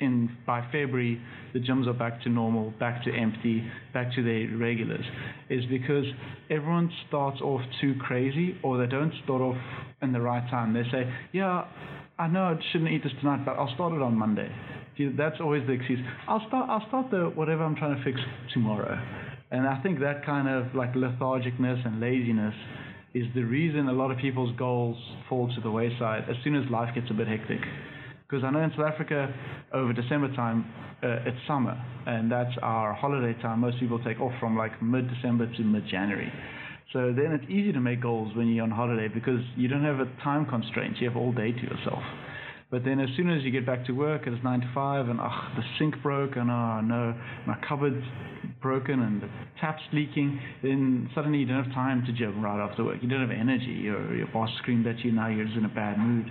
in 0.00 0.30
by 0.46 0.62
February 0.72 1.20
the 1.52 1.60
gyms 1.60 1.86
are 1.86 1.94
back 1.94 2.22
to 2.22 2.28
normal, 2.28 2.72
back 2.78 3.02
to 3.04 3.12
empty, 3.12 3.64
back 3.94 4.14
to 4.14 4.22
their 4.22 4.56
regulars, 4.56 5.04
is 5.48 5.64
because 5.66 6.04
everyone 6.50 6.90
starts 7.08 7.40
off 7.40 7.62
too 7.80 7.94
crazy 8.00 8.56
or 8.62 8.78
they 8.78 8.86
don't 8.86 9.12
start 9.24 9.40
off 9.40 9.56
in 10.02 10.12
the 10.12 10.20
right 10.20 10.48
time. 10.50 10.74
They 10.74 10.84
say, 10.90 11.12
yeah, 11.32 11.64
I 12.18 12.26
know 12.26 12.42
I 12.42 12.58
shouldn't 12.72 12.90
eat 12.90 13.02
this 13.02 13.12
tonight, 13.20 13.44
but 13.44 13.52
I'll 13.52 13.72
start 13.74 13.92
it 13.92 14.02
on 14.02 14.14
Monday. 14.16 14.50
That's 15.16 15.36
always 15.40 15.64
the 15.66 15.72
excuse. 15.72 16.00
I'll 16.26 16.44
start. 16.48 16.68
I'll 16.68 16.86
start 16.88 17.10
the 17.12 17.30
whatever 17.34 17.62
I'm 17.62 17.76
trying 17.76 17.96
to 17.96 18.04
fix 18.04 18.18
tomorrow. 18.52 19.00
And 19.52 19.66
I 19.66 19.80
think 19.82 20.00
that 20.00 20.26
kind 20.26 20.48
of 20.48 20.74
like 20.74 20.94
lethargicness 20.94 21.86
and 21.86 22.00
laziness 22.00 22.54
is 23.14 23.24
the 23.34 23.42
reason 23.42 23.88
a 23.88 23.92
lot 23.92 24.10
of 24.10 24.18
people's 24.18 24.54
goals 24.58 24.96
fall 25.28 25.52
to 25.54 25.60
the 25.60 25.70
wayside 25.70 26.24
as 26.28 26.36
soon 26.42 26.56
as 26.56 26.68
life 26.70 26.94
gets 26.94 27.06
a 27.10 27.14
bit 27.14 27.28
hectic. 27.28 27.60
Because 28.28 28.44
I 28.44 28.50
know 28.50 28.60
in 28.60 28.70
South 28.72 28.92
Africa, 28.92 29.32
over 29.72 29.94
December 29.94 30.28
time, 30.36 30.70
uh, 31.02 31.24
it's 31.24 31.38
summer, 31.46 31.82
and 32.06 32.30
that's 32.30 32.54
our 32.60 32.92
holiday 32.92 33.40
time. 33.40 33.60
Most 33.60 33.80
people 33.80 33.98
take 34.04 34.20
off 34.20 34.32
from 34.38 34.54
like 34.54 34.82
mid-December 34.82 35.46
to 35.56 35.62
mid-January. 35.62 36.30
So 36.92 37.14
then 37.16 37.32
it's 37.32 37.50
easy 37.50 37.72
to 37.72 37.80
make 37.80 38.02
goals 38.02 38.36
when 38.36 38.48
you're 38.48 38.64
on 38.64 38.70
holiday 38.70 39.08
because 39.08 39.40
you 39.56 39.68
don't 39.68 39.84
have 39.84 40.00
a 40.00 40.06
time 40.22 40.44
constraint. 40.44 40.98
You 41.00 41.08
have 41.08 41.16
all 41.16 41.32
day 41.32 41.52
to 41.52 41.60
yourself. 41.60 42.02
But 42.70 42.84
then 42.84 43.00
as 43.00 43.08
soon 43.16 43.30
as 43.30 43.42
you 43.44 43.50
get 43.50 43.64
back 43.64 43.86
to 43.86 43.92
work, 43.92 44.26
it's 44.26 44.44
nine 44.44 44.60
to 44.60 44.70
five, 44.74 45.08
and 45.08 45.18
oh, 45.20 45.48
the 45.56 45.62
sink 45.78 45.94
broke, 46.02 46.36
and 46.36 46.50
oh 46.50 46.82
no, 46.82 47.14
my 47.46 47.56
cupboard's 47.66 48.04
broken, 48.60 49.00
and 49.00 49.22
the 49.22 49.28
tap's 49.58 49.80
leaking. 49.94 50.38
Then 50.62 51.08
suddenly 51.14 51.38
you 51.38 51.46
don't 51.46 51.64
have 51.64 51.72
time 51.72 52.04
to 52.04 52.12
gym 52.12 52.44
right 52.44 52.62
after 52.62 52.84
work. 52.84 52.98
You 53.00 53.08
don't 53.08 53.22
have 53.22 53.30
energy. 53.30 53.72
Your 53.72 54.14
your 54.14 54.26
boss 54.34 54.50
screamed 54.58 54.86
at 54.86 54.98
you. 54.98 55.12
Now 55.12 55.28
you're 55.28 55.46
just 55.46 55.56
in 55.56 55.64
a 55.64 55.74
bad 55.74 55.98
mood. 55.98 56.30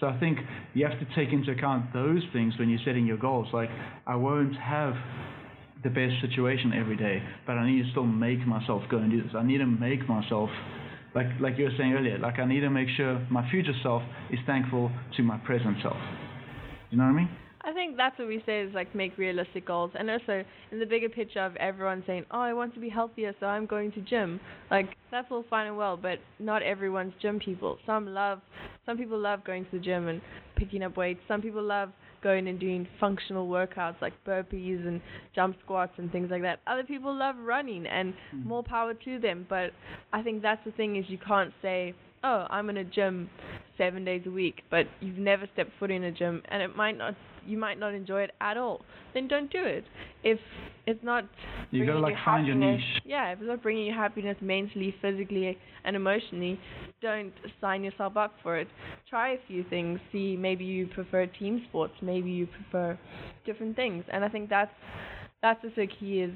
So 0.00 0.06
I 0.06 0.18
think 0.18 0.38
you 0.74 0.86
have 0.86 0.98
to 0.98 1.06
take 1.14 1.32
into 1.32 1.52
account 1.52 1.92
those 1.92 2.22
things 2.32 2.54
when 2.58 2.70
you're 2.70 2.80
setting 2.84 3.06
your 3.06 3.18
goals. 3.18 3.48
Like 3.52 3.68
I 4.06 4.16
won't 4.16 4.56
have 4.56 4.94
the 5.84 5.90
best 5.90 6.14
situation 6.22 6.72
every 6.72 6.96
day, 6.96 7.22
but 7.46 7.52
I 7.52 7.70
need 7.70 7.82
to 7.84 7.90
still 7.90 8.06
make 8.06 8.46
myself 8.46 8.82
go 8.90 8.98
and 8.98 9.10
do 9.10 9.22
this. 9.22 9.32
I 9.36 9.42
need 9.42 9.58
to 9.58 9.66
make 9.66 10.08
myself 10.08 10.50
like 11.14 11.26
like 11.40 11.58
you 11.58 11.64
were 11.64 11.76
saying 11.76 11.92
earlier, 11.92 12.18
like 12.18 12.38
I 12.38 12.46
need 12.46 12.60
to 12.60 12.70
make 12.70 12.88
sure 12.96 13.24
my 13.30 13.48
future 13.50 13.74
self 13.82 14.02
is 14.30 14.38
thankful 14.46 14.90
to 15.16 15.22
my 15.22 15.38
present 15.38 15.76
self. 15.82 15.96
You 16.90 16.98
know 16.98 17.04
what 17.04 17.10
I 17.10 17.16
mean? 17.16 17.28
I 17.62 17.72
think 17.72 17.96
that's 17.96 18.18
what 18.18 18.28
we 18.28 18.42
say 18.46 18.62
is 18.62 18.74
like 18.74 18.94
make 18.94 19.18
realistic 19.18 19.66
goals, 19.66 19.90
and 19.98 20.10
also 20.10 20.44
in 20.72 20.78
the 20.78 20.86
bigger 20.86 21.08
picture 21.08 21.40
of 21.40 21.56
everyone 21.56 22.02
saying, 22.06 22.24
"Oh, 22.30 22.40
I 22.40 22.52
want 22.52 22.74
to 22.74 22.80
be 22.80 22.88
healthier, 22.88 23.34
so 23.38 23.46
I'm 23.46 23.66
going 23.66 23.92
to 23.92 24.00
gym." 24.00 24.40
Like 24.70 24.96
that's 25.10 25.28
all 25.30 25.44
fine 25.50 25.66
and 25.66 25.76
well, 25.76 25.96
but 25.96 26.18
not 26.38 26.62
everyone's 26.62 27.12
gym 27.20 27.38
people. 27.38 27.78
Some 27.84 28.06
love, 28.06 28.40
some 28.86 28.96
people 28.96 29.18
love 29.18 29.44
going 29.44 29.64
to 29.66 29.70
the 29.72 29.78
gym 29.78 30.08
and 30.08 30.20
picking 30.56 30.82
up 30.82 30.96
weights. 30.96 31.20
Some 31.28 31.42
people 31.42 31.62
love 31.62 31.90
going 32.22 32.48
and 32.48 32.60
doing 32.60 32.86
functional 32.98 33.48
workouts 33.48 34.00
like 34.00 34.12
burpees 34.26 34.86
and 34.86 35.00
jump 35.34 35.56
squats 35.64 35.92
and 35.96 36.10
things 36.12 36.30
like 36.30 36.42
that. 36.42 36.60
Other 36.66 36.84
people 36.84 37.14
love 37.14 37.36
running, 37.38 37.86
and 37.86 38.14
hmm. 38.30 38.48
more 38.48 38.62
power 38.62 38.94
to 38.94 39.18
them. 39.18 39.46
But 39.48 39.70
I 40.12 40.22
think 40.22 40.42
that's 40.42 40.64
the 40.64 40.72
thing 40.72 40.96
is 40.96 41.04
you 41.08 41.18
can't 41.18 41.52
say, 41.60 41.94
"Oh, 42.22 42.46
I'm 42.50 42.68
in 42.70 42.76
a 42.76 42.84
gym 42.84 43.30
seven 43.78 44.04
days 44.04 44.22
a 44.26 44.30
week," 44.30 44.62
but 44.70 44.86
you've 45.00 45.18
never 45.18 45.46
stepped 45.54 45.70
foot 45.78 45.90
in 45.90 46.04
a 46.04 46.12
gym, 46.12 46.42
and 46.48 46.62
it 46.62 46.76
might 46.76 46.96
not 46.98 47.14
you 47.46 47.56
might 47.56 47.78
not 47.78 47.94
enjoy 47.94 48.22
it 48.22 48.30
at 48.40 48.56
all, 48.56 48.82
then 49.14 49.26
don't 49.26 49.50
do 49.50 49.64
it. 49.64 49.84
If 50.22 50.38
it's 50.86 51.02
not 51.02 51.24
You 51.70 51.86
gotta 51.86 51.98
like 51.98 52.16
find 52.24 52.46
your 52.46 52.56
niche. 52.56 53.00
Yeah, 53.04 53.32
if 53.32 53.38
it's 53.38 53.48
not 53.48 53.62
bringing 53.62 53.86
you 53.86 53.94
happiness 53.94 54.36
mentally, 54.40 54.94
physically, 55.00 55.56
and 55.84 55.96
emotionally, 55.96 56.60
don't 57.00 57.32
sign 57.60 57.82
yourself 57.82 58.16
up 58.16 58.34
for 58.42 58.58
it. 58.58 58.68
Try 59.08 59.30
a 59.30 59.38
few 59.46 59.64
things. 59.64 59.98
See, 60.12 60.36
maybe 60.36 60.64
you 60.64 60.86
prefer 60.88 61.26
team 61.26 61.62
sports. 61.68 61.94
Maybe 62.02 62.30
you 62.30 62.46
prefer 62.46 62.98
different 63.46 63.76
things. 63.76 64.04
And 64.12 64.24
I 64.24 64.28
think 64.28 64.50
that's 64.50 64.72
that's 65.42 65.64
also 65.64 65.86
key 65.98 66.20
is 66.20 66.34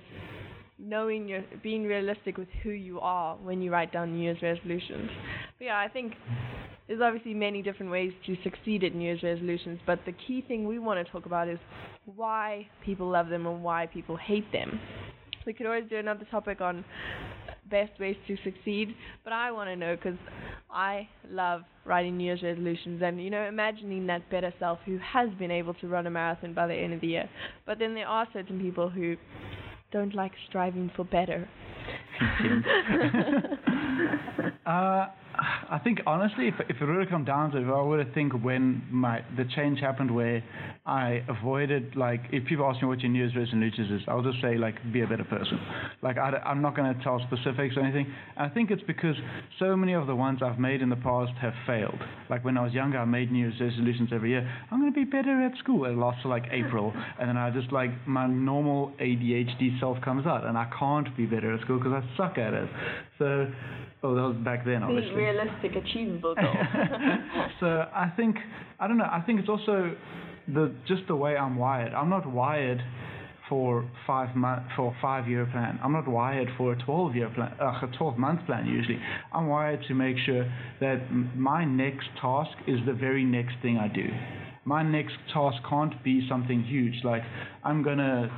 knowing 0.79 1.29
your 1.29 1.43
being 1.63 1.85
realistic 1.85 2.37
with 2.37 2.49
who 2.63 2.71
you 2.71 3.01
are 3.01 3.37
when 3.37 3.63
you 3.63 3.71
write 3.71 3.93
down 3.93 4.15
New 4.15 4.23
Year's 4.23 4.43
resolutions. 4.43 5.11
But 5.59 5.65
yeah, 5.67 5.79
I 5.79 5.89
think 5.89 6.15
there's 6.89 7.01
obviously 7.01 7.35
many 7.35 7.63
different 7.63 7.91
ways 7.91 8.13
to 8.27 8.37
succeed 8.43 8.85
at 8.85 8.95
New 8.95 9.05
Year's 9.05 9.23
resolutions, 9.23 9.79
but 9.87 10.01
the 10.05 10.13
key 10.27 10.45
thing 10.47 10.67
we 10.67 10.79
want 10.79 11.05
to 11.05 11.11
talk 11.13 11.27
about 11.27 11.49
is 11.49 11.59
why 12.17 12.67
people 12.85 13.09
love 13.09 13.29
them 13.29 13.47
and 13.47 13.63
why 13.63 13.87
people 13.87 14.17
hate 14.17 14.51
them. 14.53 14.79
we 15.47 15.53
could 15.53 15.67
always 15.67 15.85
do 15.89 15.97
another 15.97 16.27
topic 16.31 16.61
on 16.61 16.85
best 17.71 17.99
ways 17.99 18.17
to 18.27 18.37
succeed. 18.45 18.95
But 19.23 19.33
I 19.33 19.51
want 19.53 19.69
to 19.69 19.77
know 19.77 19.97
because 19.97 20.19
I 20.71 21.09
love 21.31 21.63
writing 21.85 22.17
New 22.17 22.25
Year's 22.25 22.43
resolutions 22.43 23.03
and 23.03 23.23
you 23.23 23.31
know 23.31 23.47
imagining 23.47 24.07
that 24.07 24.29
better 24.31 24.53
self 24.59 24.79
who 24.85 24.99
has 24.99 25.29
been 25.39 25.51
able 25.51 25.75
to 25.75 25.89
run 25.89 26.07
a 26.07 26.11
marathon 26.11 26.55
by 26.55 26.67
the 26.67 26.75
end 26.75 26.93
of 26.93 27.01
the 27.01 27.09
year. 27.09 27.29
But 27.67 27.79
then 27.79 27.95
there 27.95 28.07
are 28.07 28.27
certain 28.33 28.61
people 28.61 28.89
who 28.89 29.17
don't 29.95 30.15
like 30.15 30.33
striving 30.49 30.91
for 30.97 31.05
better. 31.05 31.49
uh, 34.67 35.07
I 35.37 35.81
think 35.83 36.01
honestly, 36.07 36.49
if 36.49 36.55
if 36.69 36.81
it 36.81 36.85
really 36.85 37.07
come 37.07 37.25
down 37.25 37.51
to 37.53 37.59
it, 37.59 37.65
I 37.65 37.83
were 37.83 38.03
to 38.03 38.13
think 38.13 38.33
when 38.43 38.83
my 38.91 39.23
the 39.37 39.45
change 39.57 39.81
happened 39.81 40.15
where 40.15 40.43
I 40.87 41.23
avoided 41.29 41.97
like 41.97 42.21
if 42.31 42.47
people 42.47 42.67
ask 42.67 42.81
me 42.83 42.89
what 42.89 43.01
your 43.01 43.11
New 43.11 43.19
Year's 43.19 43.35
resolutions 43.35 43.91
is, 43.91 44.07
I'll 44.09 44.23
just 44.23 44.41
say 44.41 44.57
like 44.57 44.75
be 44.93 45.01
a 45.03 45.07
better 45.07 45.25
person. 45.25 45.59
Like 46.03 46.19
I, 46.19 46.31
I'm 46.45 46.63
not 46.63 46.77
going 46.77 46.95
to 46.95 47.03
tell 47.03 47.21
specifics 47.27 47.77
or 47.77 47.81
anything. 47.81 48.07
And 48.37 48.51
I 48.51 48.55
think 48.55 48.71
it's 48.71 48.83
because 48.87 49.17
so 49.59 49.77
many 49.77 49.95
of 49.95 50.07
the 50.07 50.15
ones 50.15 50.41
I've 50.43 50.59
made 50.59 50.83
in 50.83 50.91
the 50.91 50.97
past 50.97 51.33
have 51.41 51.55
failed. 51.67 51.99
Like 52.31 52.45
when 52.45 52.57
I 52.57 52.63
was 52.63 52.73
younger, 52.73 52.99
I 52.99 53.05
made 53.05 53.33
New 53.33 53.49
Year's 53.49 53.61
resolutions 53.61 54.11
every 54.13 54.31
year. 54.31 54.49
I'm 54.71 54.81
going 54.81 54.93
to 54.93 54.99
be 54.99 55.05
better 55.05 55.43
at 55.45 55.57
school. 55.59 55.85
It 55.87 55.97
lasts 55.97 56.23
to 56.23 56.29
like 56.29 56.45
April, 56.51 56.93
and 57.19 57.29
then 57.29 57.37
I 57.37 57.51
just 57.51 57.73
like 57.73 57.91
my 58.07 58.27
normal 58.27 58.93
ADHD 59.01 59.81
self 59.81 60.01
comes 60.03 60.27
out, 60.27 60.45
and 60.45 60.57
I 60.57 60.71
can't 60.79 61.15
be 61.17 61.27
better 61.27 61.55
at 61.55 61.61
school 61.63 61.79
because 61.79 61.93
I 61.93 62.17
suck 62.17 62.39
at 62.39 62.55
it. 62.55 62.69
So 63.19 63.47
Oh, 64.05 64.15
that 64.15 64.21
was 64.21 64.37
back 64.45 64.67
then, 64.67 64.83
obviously. 64.83 65.15
Realistic, 65.15 65.77
achievable 65.77 66.35
goal. 66.35 66.55
so 67.61 67.67
I 67.67 68.13
think 68.15 68.37
I 68.79 68.87
don't 68.87 68.99
know. 68.99 69.05
I 69.11 69.23
think 69.25 69.41
it's 69.41 69.49
also 69.49 69.97
the 70.47 70.75
just 70.87 71.03
the 71.09 71.17
way 71.17 71.39
I'm 71.39 71.57
wired. 71.57 71.95
I'm 71.95 72.11
not 72.11 72.31
wired 72.31 72.83
for 73.49 73.89
five 74.07 74.37
month 74.37 74.65
for 74.77 74.95
five 75.01 75.27
year 75.27 75.47
plan. 75.51 75.81
I'm 75.83 75.93
not 75.93 76.07
wired 76.07 76.49
for 76.59 76.73
a 76.73 76.85
12 76.85 77.17
year 77.17 77.31
plan, 77.35 77.55
uh, 77.59 77.81
a 77.83 77.91
12 77.97 78.19
month 78.19 78.45
plan 78.45 78.67
usually. 78.67 79.01
I'm 79.33 79.47
wired 79.47 79.81
to 79.89 79.95
make 79.95 80.17
sure 80.27 80.45
that 80.81 81.11
my 81.35 81.65
next 81.65 82.09
task 82.21 82.53
is 82.67 82.81
the 82.85 82.93
very 82.93 83.25
next 83.25 83.55
thing 83.63 83.79
I 83.79 83.89
do. 83.89 84.09
My 84.67 84.83
next 84.83 85.15
task 85.33 85.57
can't 85.69 86.03
be 86.05 86.27
something 86.29 86.63
huge 86.63 86.95
like 87.05 87.23
I'm 87.65 87.83
gonna 87.83 88.31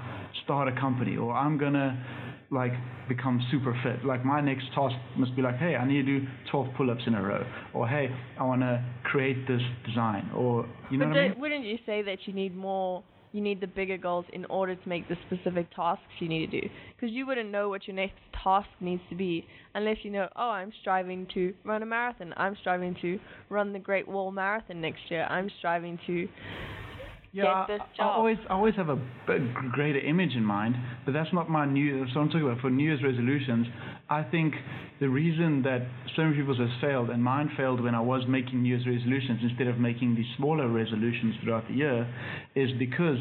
start 0.44 0.68
a 0.68 0.80
company 0.80 1.16
or 1.16 1.32
I'm 1.32 1.58
gonna 1.58 2.04
like 2.50 2.72
become 3.08 3.44
super 3.50 3.78
fit. 3.82 4.04
Like 4.04 4.24
my 4.24 4.40
next 4.40 4.66
task 4.74 4.94
must 5.16 5.34
be 5.36 5.42
like, 5.42 5.56
hey, 5.56 5.76
I 5.76 5.86
need 5.86 6.06
to 6.06 6.20
do 6.20 6.26
12 6.50 6.68
pull-ups 6.76 7.02
in 7.06 7.14
a 7.14 7.22
row, 7.22 7.44
or 7.74 7.88
hey, 7.88 8.08
I 8.38 8.44
want 8.44 8.62
to 8.62 8.84
create 9.04 9.46
this 9.46 9.62
design, 9.86 10.30
or 10.34 10.66
you 10.90 10.98
know 10.98 11.06
but 11.06 11.10
what 11.10 11.18
I 11.18 11.28
mean? 11.28 11.40
Wouldn't 11.40 11.64
you 11.64 11.78
say 11.86 12.02
that 12.02 12.18
you 12.26 12.32
need 12.32 12.56
more? 12.56 13.02
You 13.32 13.42
need 13.42 13.60
the 13.60 13.66
bigger 13.66 13.98
goals 13.98 14.24
in 14.32 14.46
order 14.46 14.74
to 14.74 14.88
make 14.88 15.08
the 15.08 15.16
specific 15.26 15.66
tasks 15.74 16.04
you 16.20 16.28
need 16.28 16.50
to 16.50 16.60
do. 16.62 16.68
Because 16.94 17.14
you 17.14 17.26
wouldn't 17.26 17.50
know 17.50 17.68
what 17.68 17.86
your 17.86 17.94
next 17.94 18.14
task 18.42 18.68
needs 18.80 19.02
to 19.10 19.14
be 19.14 19.44
unless 19.74 19.98
you 20.04 20.10
know, 20.10 20.28
oh, 20.36 20.50
I'm 20.50 20.72
striving 20.80 21.26
to 21.34 21.52
run 21.62 21.82
a 21.82 21.86
marathon. 21.86 22.32
I'm 22.38 22.56
striving 22.60 22.96
to 23.02 23.18
run 23.50 23.74
the 23.74 23.78
Great 23.78 24.08
Wall 24.08 24.30
Marathon 24.30 24.80
next 24.80 25.00
year. 25.10 25.24
I'm 25.28 25.50
striving 25.58 25.98
to 26.06 26.28
yeah, 27.44 27.64
this 27.68 27.80
I, 27.98 28.02
I 28.02 28.06
always, 28.06 28.38
I 28.48 28.54
always 28.54 28.74
have 28.76 28.88
a 28.88 28.98
greater 29.72 29.98
image 29.98 30.32
in 30.34 30.44
mind, 30.44 30.74
but 31.04 31.12
that's 31.12 31.32
not 31.32 31.50
my 31.50 31.66
new. 31.66 32.00
What 32.00 32.08
I'm 32.16 32.28
talking 32.28 32.42
about 32.42 32.60
for 32.60 32.70
New 32.70 32.84
Year's 32.84 33.02
resolutions. 33.02 33.66
I 34.08 34.22
think 34.22 34.54
the 35.00 35.08
reason 35.08 35.62
that 35.62 35.86
so 36.14 36.22
many 36.22 36.36
people's 36.36 36.58
has 36.58 36.70
failed, 36.80 37.10
and 37.10 37.22
mine 37.22 37.50
failed 37.56 37.82
when 37.82 37.94
I 37.94 38.00
was 38.00 38.22
making 38.28 38.62
New 38.62 38.74
Year's 38.74 38.86
resolutions 38.86 39.40
instead 39.42 39.66
of 39.66 39.78
making 39.78 40.14
these 40.14 40.26
smaller 40.36 40.68
resolutions 40.68 41.34
throughout 41.42 41.68
the 41.68 41.74
year, 41.74 42.08
is 42.54 42.70
because 42.78 43.18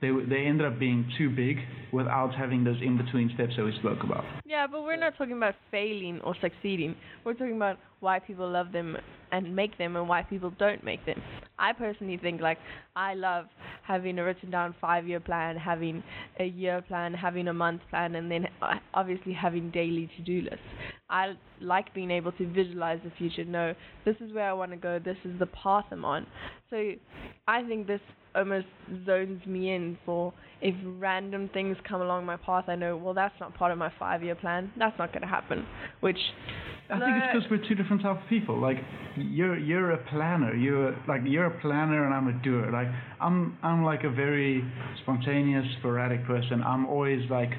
they 0.00 0.10
they 0.28 0.46
ended 0.46 0.66
up 0.66 0.78
being 0.78 1.10
too 1.18 1.30
big 1.30 1.56
without 1.92 2.34
having 2.34 2.62
those 2.64 2.80
in 2.82 2.96
between 2.96 3.30
steps 3.34 3.54
that 3.56 3.64
we 3.64 3.72
spoke 3.80 4.02
about. 4.04 4.24
Yeah, 4.44 4.66
but 4.70 4.82
we're 4.82 4.96
not 4.96 5.16
talking 5.16 5.36
about 5.36 5.54
failing 5.70 6.20
or 6.22 6.34
succeeding. 6.40 6.94
We're 7.24 7.34
talking 7.34 7.56
about 7.56 7.78
why 8.00 8.18
people 8.18 8.48
love 8.48 8.72
them 8.72 8.96
and 9.32 9.54
make 9.54 9.76
them 9.78 9.96
and 9.96 10.08
why 10.08 10.22
people 10.22 10.52
don't 10.58 10.84
make 10.84 11.04
them. 11.06 11.20
I 11.58 11.72
personally 11.72 12.18
think 12.18 12.40
like 12.40 12.58
I 12.94 13.14
love 13.14 13.46
having 13.82 14.18
a 14.18 14.24
written 14.24 14.50
down 14.50 14.74
5-year 14.82 15.20
plan, 15.20 15.56
having 15.56 16.02
a 16.38 16.44
year 16.44 16.82
plan, 16.82 17.14
having 17.14 17.48
a 17.48 17.54
month 17.54 17.80
plan 17.90 18.14
and 18.14 18.30
then 18.30 18.46
uh, 18.60 18.74
obviously 18.94 19.32
having 19.32 19.70
daily 19.70 20.10
to-do 20.16 20.42
lists. 20.42 20.58
I 21.08 21.34
like 21.60 21.94
being 21.94 22.10
able 22.10 22.32
to 22.32 22.46
visualize 22.52 23.00
the 23.04 23.12
future, 23.16 23.44
know 23.44 23.74
this 24.04 24.16
is 24.20 24.32
where 24.32 24.48
I 24.48 24.52
want 24.52 24.72
to 24.72 24.76
go, 24.76 24.98
this 24.98 25.16
is 25.24 25.38
the 25.38 25.46
path 25.46 25.86
I'm 25.90 26.04
on. 26.04 26.26
So 26.70 26.92
I 27.48 27.62
think 27.62 27.86
this 27.86 28.00
almost 28.34 28.66
zones 29.06 29.44
me 29.46 29.74
in 29.74 29.96
for 30.04 30.32
if 30.60 30.74
random 30.84 31.48
things 31.52 31.76
come 31.88 32.02
along 32.02 32.26
my 32.26 32.36
path, 32.36 32.64
I 32.68 32.76
know, 32.76 32.96
well, 32.96 33.14
that's 33.14 33.34
not 33.40 33.54
part 33.54 33.72
of 33.72 33.78
my 33.78 33.90
five 33.98 34.22
year 34.22 34.34
plan. 34.34 34.70
That's 34.78 34.98
not 34.98 35.12
going 35.12 35.22
to 35.22 35.28
happen. 35.28 35.66
Which. 36.00 36.18
I 36.90 36.98
think 37.00 37.16
it's 37.16 37.26
because 37.32 37.50
we're 37.50 37.68
two 37.68 37.74
different 37.74 38.02
types 38.02 38.20
of 38.22 38.28
people. 38.28 38.60
Like 38.60 38.76
you're 39.16 39.58
you're 39.58 39.92
a 39.92 39.98
planner. 40.10 40.54
You're 40.54 40.96
like 41.08 41.22
you're 41.24 41.46
a 41.46 41.60
planner 41.60 42.04
and 42.04 42.14
I'm 42.14 42.28
a 42.28 42.42
doer. 42.44 42.70
Like 42.70 42.88
I'm 43.20 43.58
I'm 43.62 43.84
like 43.84 44.04
a 44.04 44.10
very 44.10 44.64
spontaneous, 45.02 45.64
sporadic 45.78 46.24
person. 46.26 46.62
I'm 46.62 46.86
always 46.86 47.28
like 47.30 47.50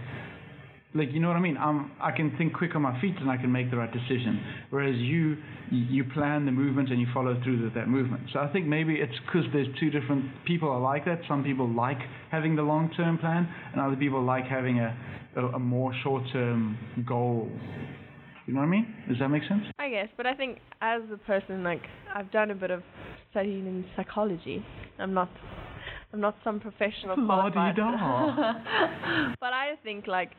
like 0.95 1.11
you 1.11 1.19
know 1.19 1.27
what 1.27 1.37
I 1.37 1.41
mean. 1.41 1.57
I'm 1.57 1.91
I 1.99 2.11
can 2.11 2.35
think 2.37 2.53
quick 2.53 2.75
on 2.75 2.81
my 2.81 2.99
feet 3.01 3.15
and 3.19 3.29
I 3.29 3.37
can 3.37 3.51
make 3.51 3.69
the 3.69 3.77
right 3.77 3.91
decision. 3.91 4.41
Whereas 4.69 4.95
you 4.97 5.37
you 5.71 6.05
plan 6.05 6.45
the 6.45 6.51
movement 6.51 6.89
and 6.89 6.99
you 6.99 7.07
follow 7.13 7.39
through 7.43 7.63
with 7.63 7.73
that 7.75 7.89
movement. 7.89 8.29
So 8.31 8.39
I 8.39 8.51
think 8.51 8.65
maybe 8.65 8.95
it's 8.95 9.13
because 9.25 9.45
there's 9.51 9.67
two 9.79 9.89
different 9.89 10.25
people 10.45 10.69
are 10.69 10.79
like 10.79 11.05
that. 11.05 11.19
Some 11.27 11.43
people 11.43 11.67
like 11.67 11.99
having 12.31 12.55
the 12.55 12.61
long 12.63 12.89
term 12.95 13.17
plan, 13.17 13.47
and 13.73 13.81
other 13.81 13.97
people 13.97 14.23
like 14.23 14.45
having 14.45 14.79
a 14.79 14.97
a, 15.35 15.45
a 15.47 15.59
more 15.59 15.93
short 16.03 16.23
term 16.31 16.77
goal. 17.05 17.51
You 18.47 18.53
know 18.53 18.61
what 18.61 18.67
I 18.67 18.69
mean? 18.69 18.95
Does 19.09 19.19
that 19.19 19.27
make 19.27 19.43
sense? 19.43 19.63
I 19.77 19.89
guess, 19.89 20.07
but 20.15 20.25
I 20.25 20.33
think 20.33 20.59
as 20.81 21.01
a 21.13 21.17
person, 21.17 21.63
like 21.63 21.83
I've 22.15 22.31
done 22.31 22.49
a 22.49 22.55
bit 22.55 22.71
of 22.71 22.81
studying 23.29 23.67
in 23.67 23.85
psychology. 23.95 24.65
I'm 24.97 25.13
not 25.13 25.29
I'm 26.13 26.21
not 26.21 26.37
some 26.45 26.61
professional 26.61 27.15
qualified. 27.15 27.75
but 29.41 29.53
I 29.53 29.73
think 29.83 30.07
like 30.07 30.31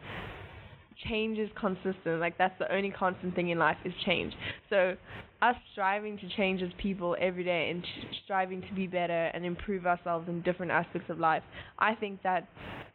change 1.06 1.38
is 1.38 1.50
consistent. 1.60 2.18
Like 2.18 2.38
that's 2.38 2.58
the 2.58 2.72
only 2.74 2.90
constant 2.90 3.34
thing 3.34 3.50
in 3.50 3.58
life 3.58 3.76
is 3.84 3.92
change. 4.06 4.32
So 4.70 4.94
us 5.42 5.56
striving 5.72 6.16
to 6.18 6.28
change 6.34 6.62
as 6.62 6.70
people 6.78 7.14
every 7.20 7.44
day 7.44 7.70
and 7.70 7.84
striving 8.24 8.62
to 8.62 8.74
be 8.74 8.86
better 8.86 9.26
and 9.34 9.44
improve 9.44 9.86
ourselves 9.86 10.28
in 10.28 10.40
different 10.42 10.72
aspects 10.72 11.10
of 11.10 11.18
life, 11.18 11.42
I 11.78 11.94
think 11.94 12.22
that 12.22 12.48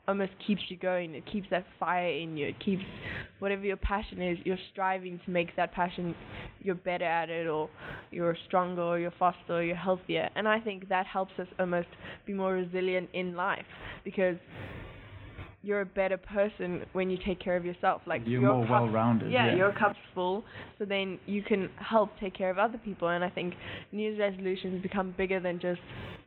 almost 0.07 0.31
keeps 0.45 0.61
you 0.69 0.77
going. 0.77 1.15
It 1.15 1.23
keeps 1.31 1.47
that 1.49 1.65
fire 1.79 2.09
in 2.09 2.35
you. 2.35 2.47
It 2.47 2.59
keeps 2.63 2.83
whatever 3.39 3.63
your 3.63 3.77
passion 3.77 4.21
is, 4.21 4.37
you're 4.43 4.57
striving 4.71 5.19
to 5.25 5.31
make 5.31 5.55
that 5.55 5.71
passion 5.73 6.13
you're 6.61 6.75
better 6.75 7.05
at 7.05 7.29
it 7.29 7.47
or 7.47 7.69
you're 8.11 8.37
stronger 8.47 8.81
or 8.81 8.99
you're 8.99 9.13
faster 9.17 9.55
or 9.55 9.63
you're 9.63 9.75
healthier. 9.75 10.29
And 10.35 10.47
I 10.47 10.59
think 10.59 10.89
that 10.89 11.05
helps 11.05 11.33
us 11.39 11.47
almost 11.59 11.87
be 12.25 12.33
more 12.33 12.53
resilient 12.53 13.09
in 13.13 13.35
life 13.35 13.65
because 14.03 14.37
you're 15.61 15.81
a 15.81 15.85
better 15.85 16.17
person 16.17 16.83
when 16.91 17.09
you 17.09 17.17
take 17.25 17.39
care 17.39 17.55
of 17.55 17.63
yourself. 17.63 18.01
Like 18.05 18.21
you're 18.25 18.41
your 18.41 18.53
more 18.53 18.63
cup, 18.63 18.71
well-rounded. 18.83 19.31
Yeah, 19.31 19.47
yeah, 19.47 19.55
your 19.55 19.71
cup's 19.71 19.97
full, 20.13 20.43
so 20.77 20.83
then 20.85 21.17
you 21.25 21.41
can 21.41 21.69
help 21.77 22.09
take 22.19 22.35
care 22.35 22.51
of 22.51 22.57
other 22.57 22.77
people. 22.77 23.07
And 23.07 23.23
I 23.23 23.29
think 23.29 23.53
New 23.93 24.01
Year's 24.01 24.19
resolutions 24.19 24.83
become 24.83 25.13
bigger 25.17 25.39
than 25.39 25.59
just, 25.61 25.79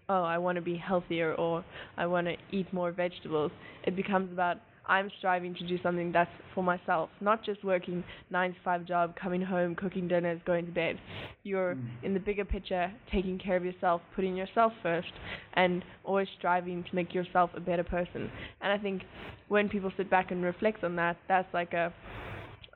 oh, 0.08 0.22
I 0.22 0.38
want 0.38 0.56
to 0.56 0.62
be 0.62 0.76
healthier 0.76 1.34
or 1.34 1.64
I 1.96 2.06
want 2.06 2.26
to 2.26 2.36
eat 2.50 2.72
more 2.72 2.92
vegetables. 2.92 3.52
It 3.84 3.96
becomes 3.96 4.32
about 4.32 4.58
I'm 4.88 5.10
striving 5.18 5.52
to 5.56 5.66
do 5.66 5.78
something 5.82 6.12
that's 6.12 6.30
for 6.54 6.62
myself, 6.62 7.10
not 7.20 7.44
just 7.44 7.64
working 7.64 8.04
nine 8.30 8.52
to 8.52 8.56
five 8.64 8.84
job, 8.84 9.16
coming 9.20 9.42
home, 9.42 9.74
cooking 9.74 10.06
dinners, 10.06 10.40
going 10.46 10.64
to 10.66 10.70
bed. 10.72 10.96
You're 11.42 11.74
Mm. 11.74 12.04
in 12.04 12.14
the 12.14 12.20
bigger 12.20 12.44
picture, 12.44 12.92
taking 13.10 13.36
care 13.36 13.56
of 13.56 13.64
yourself, 13.64 14.00
putting 14.14 14.36
yourself 14.36 14.72
first, 14.84 15.12
and 15.54 15.84
always 16.04 16.28
striving 16.38 16.84
to 16.84 16.94
make 16.94 17.12
yourself 17.12 17.50
a 17.56 17.60
better 17.60 17.82
person. 17.82 18.30
And 18.60 18.72
I 18.72 18.78
think 18.78 19.02
when 19.48 19.68
people 19.68 19.90
sit 19.96 20.08
back 20.08 20.30
and 20.30 20.44
reflect 20.44 20.84
on 20.84 20.94
that, 20.96 21.16
that's 21.26 21.52
like 21.52 21.72
a, 21.72 21.92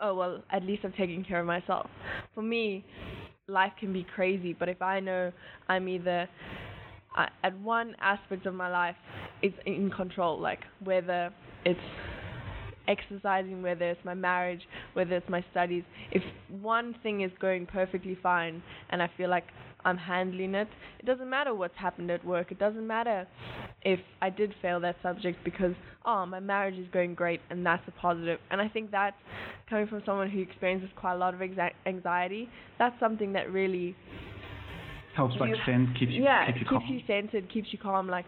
oh 0.03 0.15
well, 0.15 0.43
at 0.51 0.65
least 0.65 0.85
I've 0.85 0.97
taken 0.97 1.23
care 1.23 1.39
of 1.39 1.47
myself. 1.47 1.89
For 2.35 2.43
me, 2.43 2.85
life 3.47 3.73
can 3.79 3.93
be 3.93 4.05
crazy, 4.17 4.53
but 4.53 4.69
if 4.69 4.83
I 4.83 4.99
know 4.99 5.31
I'm 5.69 5.89
either 5.89 6.29
uh, 7.17 7.27
at 7.43 7.59
one 7.61 7.95
aspect 8.01 8.47
of 8.47 8.55
my 8.55 8.69
life 8.71 8.97
it's 9.43 9.57
in 9.67 9.91
control, 9.91 10.39
like 10.39 10.61
whether 10.85 11.33
it's 11.65 11.81
exercising, 12.89 13.63
whether 13.63 13.89
it's 13.89 14.05
my 14.05 14.15
marriage, 14.15 14.63
whether 14.95 15.17
it's 15.17 15.29
my 15.29 15.45
studies. 15.51 15.85
If 16.11 16.23
one 16.61 16.95
thing 17.03 17.23
is 17.23 17.31
going 17.41 17.67
perfectly 17.67 18.19
fine 18.23 18.63
and 18.91 19.03
I 19.03 19.11
feel 19.17 19.31
like 19.31 19.45
I'm 19.85 19.97
handling 19.97 20.55
it, 20.55 20.69
it 20.99 21.07
doesn't 21.07 21.29
matter 21.31 21.55
what's 21.55 21.77
happened 21.77 22.11
at 22.11 22.25
work. 22.25 22.53
It 22.53 22.59
doesn't 22.59 22.87
matter 22.87 23.27
if 23.83 24.01
I 24.21 24.29
did 24.29 24.55
fail 24.61 24.81
that 24.81 24.97
subject 25.03 25.39
because, 25.45 25.75
oh, 26.05 26.27
my 26.27 26.41
marriage 26.41 26.79
is 26.79 26.87
going 26.93 27.15
great 27.15 27.41
and 27.49 27.65
that's 27.65 27.83
a 27.89 27.93
positive. 27.93 28.39
And 28.51 28.61
I 28.61 28.69
think 28.69 28.91
that 28.91 29.15
coming 29.69 29.87
from 29.87 30.03
someone 30.05 30.29
who 30.29 30.41
experiences 30.41 30.91
quite 30.97 31.15
a 31.15 31.19
lot 31.19 31.33
of 31.33 31.41
anxiety, 31.87 32.49
that's 32.79 32.99
something 33.01 33.33
that 33.33 33.51
really 33.51 33.97
helps 35.17 35.35
like 35.41 35.53
send 35.67 35.89
keeps 35.99 36.13
you 36.13 36.23
yeah, 36.23 36.47
keeps 36.47 36.59
you 36.59 36.67
keeps 36.67 36.71
calm. 36.71 36.85
you 36.89 37.01
centered, 37.07 37.53
keeps 37.53 37.69
you 37.73 37.79
calm. 37.79 38.09
Like, 38.09 38.27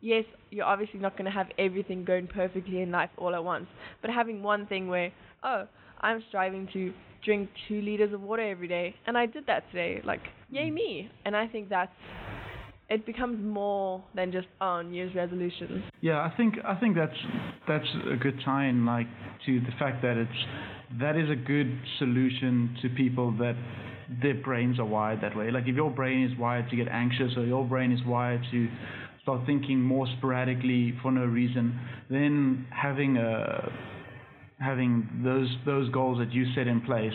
yes, 0.00 0.24
you're 0.50 0.66
obviously 0.66 1.00
not 1.00 1.16
going 1.16 1.24
to 1.24 1.30
have 1.30 1.46
everything 1.58 2.04
going 2.04 2.26
perfectly 2.26 2.82
in 2.82 2.90
life 2.90 3.10
all 3.16 3.34
at 3.34 3.42
once, 3.42 3.66
but 4.02 4.10
having 4.10 4.42
one 4.42 4.66
thing 4.66 4.88
where, 4.88 5.12
oh, 5.42 5.64
I'm 6.00 6.22
striving 6.28 6.68
to 6.72 6.92
drink 7.24 7.48
two 7.68 7.80
liters 7.80 8.12
of 8.12 8.20
water 8.20 8.48
every 8.48 8.68
day, 8.68 8.94
and 9.06 9.16
I 9.16 9.26
did 9.26 9.46
that 9.46 9.64
today. 9.70 10.00
Like, 10.04 10.20
yay 10.50 10.70
mm. 10.70 10.74
me! 10.74 11.10
And 11.24 11.36
I 11.36 11.46
think 11.48 11.68
that's 11.68 11.92
it 12.88 13.04
becomes 13.04 13.38
more 13.44 14.02
than 14.14 14.32
just 14.32 14.46
oh 14.60 14.82
New 14.82 14.96
Year's 14.96 15.14
resolutions. 15.14 15.82
Yeah, 16.00 16.20
I 16.20 16.32
think 16.36 16.54
I 16.64 16.74
think 16.74 16.96
that's 16.96 17.18
that's 17.66 17.88
a 18.10 18.16
good 18.16 18.38
sign, 18.44 18.86
like 18.86 19.06
to 19.46 19.60
the 19.60 19.72
fact 19.78 20.02
that 20.02 20.16
it's 20.16 21.00
that 21.00 21.16
is 21.16 21.28
a 21.30 21.36
good 21.36 21.78
solution 21.98 22.76
to 22.82 22.88
people 22.88 23.32
that 23.38 23.56
their 24.22 24.34
brains 24.34 24.78
are 24.78 24.84
wired 24.84 25.20
that 25.22 25.36
way. 25.36 25.50
Like 25.50 25.64
if 25.66 25.76
your 25.76 25.90
brain 25.90 26.24
is 26.24 26.38
wired 26.38 26.68
to 26.70 26.76
get 26.76 26.88
anxious 26.88 27.32
or 27.36 27.44
your 27.44 27.64
brain 27.64 27.92
is 27.92 28.00
wired 28.06 28.42
to 28.50 28.68
start 29.22 29.44
thinking 29.46 29.80
more 29.80 30.06
sporadically 30.18 30.94
for 31.02 31.12
no 31.12 31.24
reason, 31.24 31.78
then 32.10 32.66
having 32.70 33.16
a 33.16 33.70
having 34.60 35.08
those 35.22 35.48
those 35.66 35.88
goals 35.90 36.18
that 36.18 36.32
you 36.32 36.46
set 36.54 36.66
in 36.66 36.80
place 36.80 37.12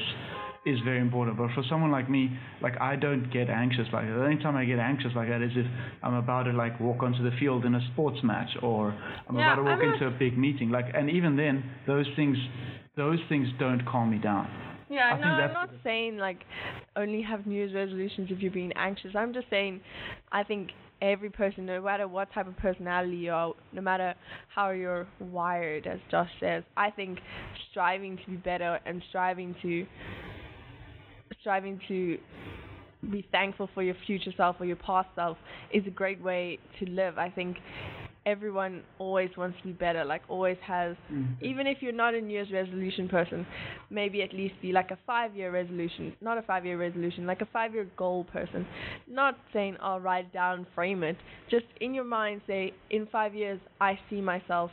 is 0.66 0.80
very 0.86 1.00
important. 1.00 1.38
But 1.38 1.50
for 1.54 1.64
someone 1.70 1.92
like 1.92 2.10
me, 2.10 2.30
like 2.62 2.80
I 2.80 2.96
don't 2.96 3.32
get 3.34 3.50
anxious 3.50 3.88
like 3.92 4.06
that. 4.08 4.14
The 4.14 4.24
only 4.24 4.42
time 4.42 4.56
I 4.56 4.66
get 4.66 4.80
anxious 4.80 5.12
like 5.16 5.28
that 5.30 5.42
is 5.42 5.52
if 5.56 5.66
I'm 6.04 6.14
about 6.14 6.44
to 6.44 6.52
like 6.52 6.80
walk 6.80 7.04
onto 7.04 7.24
the 7.24 7.36
field 7.38 7.66
in 7.66 7.76
a 7.76 7.82
sports 7.94 8.20
match 8.24 8.50
or 8.62 8.92
I'm 9.28 9.36
Yeah, 9.36 9.42
about 9.44 9.56
to 9.56 9.64
walk 9.64 9.80
I'm 9.84 9.94
into 9.94 10.08
a 10.08 10.12
big 10.18 10.38
meeting. 10.38 10.70
Like 10.70 10.86
and 10.94 11.10
even 11.10 11.36
then 11.36 11.64
those 11.88 12.06
things 12.16 12.38
those 12.96 13.20
things 13.28 13.48
don't 13.60 13.84
calm 13.86 14.12
me 14.12 14.20
down. 14.20 14.48
Yeah, 14.94 15.06
I 15.06 15.20
no, 15.20 15.28
I'm 15.28 15.54
not 15.54 15.70
saying 15.84 16.18
like 16.18 16.40
only 16.96 17.22
have 17.24 17.48
New 17.48 17.56
Year's 17.56 17.74
resolutions 17.74 18.30
if 18.32 18.40
you're 18.40 18.52
being 18.52 18.72
anxious. 18.74 19.12
I'm 19.16 19.34
just 19.34 19.50
saying 19.50 19.82
I 20.32 20.44
think 20.44 20.70
every 21.02 21.30
person, 21.30 21.66
no 21.66 21.82
matter 21.82 22.08
what 22.08 22.32
type 22.32 22.48
of 22.48 22.56
personality 22.58 23.18
you 23.18 23.32
are, 23.32 23.54
no 23.74 23.82
matter 23.82 24.14
how 24.54 24.70
you're 24.70 25.08
wired, 25.20 25.88
as 25.88 26.00
Josh 26.12 26.30
says, 26.40 26.64
I 26.78 26.92
think 26.92 27.20
striving 27.72 28.18
to 28.18 28.26
be 28.30 28.38
better 28.38 28.80
and 28.86 29.02
striving 29.10 29.56
to 29.64 29.86
striving 31.42 31.80
to 31.88 32.18
be 33.12 33.28
thankful 33.32 33.70
for 33.74 33.84
your 33.84 33.96
future 34.06 34.32
self 34.38 34.58
or 34.60 34.66
your 34.66 34.78
past 34.78 35.10
self 35.16 35.38
is 35.74 35.84
a 35.88 35.90
great 35.90 36.22
way 36.22 36.60
to 36.80 36.90
live. 36.90 37.18
I 37.18 37.30
think 37.30 37.58
everyone 38.26 38.84
always 39.00 39.30
wants 39.38 39.58
to 39.60 39.64
be 39.64 39.74
better, 39.74 40.06
like 40.06 40.22
always 40.30 40.58
has 40.66 40.96
mm-hmm. 41.12 41.34
even 41.44 41.68
if 41.68 41.78
you're 41.82 41.92
not 41.92 42.14
a 42.14 42.22
New 42.22 42.34
Year's 42.34 42.52
resolution 42.52 43.10
person, 43.10 43.46
maybe 43.90 44.22
at 44.22 44.34
least 44.34 44.56
be 44.62 44.72
like 44.72 44.92
a 44.92 44.98
five 45.06 45.36
year 45.36 45.52
resolution, 45.52 46.14
not 46.22 46.38
a 46.38 46.42
five 46.42 46.66
year 46.66 46.78
resolution, 46.78 47.26
like 47.26 47.42
a 47.42 47.48
five 47.48 47.74
year 47.74 47.88
goal 47.98 48.24
person. 48.26 48.66
Not 49.08 49.38
saying 49.52 49.78
I'll 49.82 50.00
write 50.00 50.26
it 50.26 50.34
down, 50.34 50.66
frame 50.74 51.04
it. 51.04 51.18
Just 51.50 51.66
in 51.82 51.94
your 51.94 52.06
mind 52.06 52.42
say, 52.48 52.74
in 52.90 53.08
five 53.12 53.36
years 53.36 53.60
I 53.82 54.00
see 54.10 54.22
myself 54.22 54.72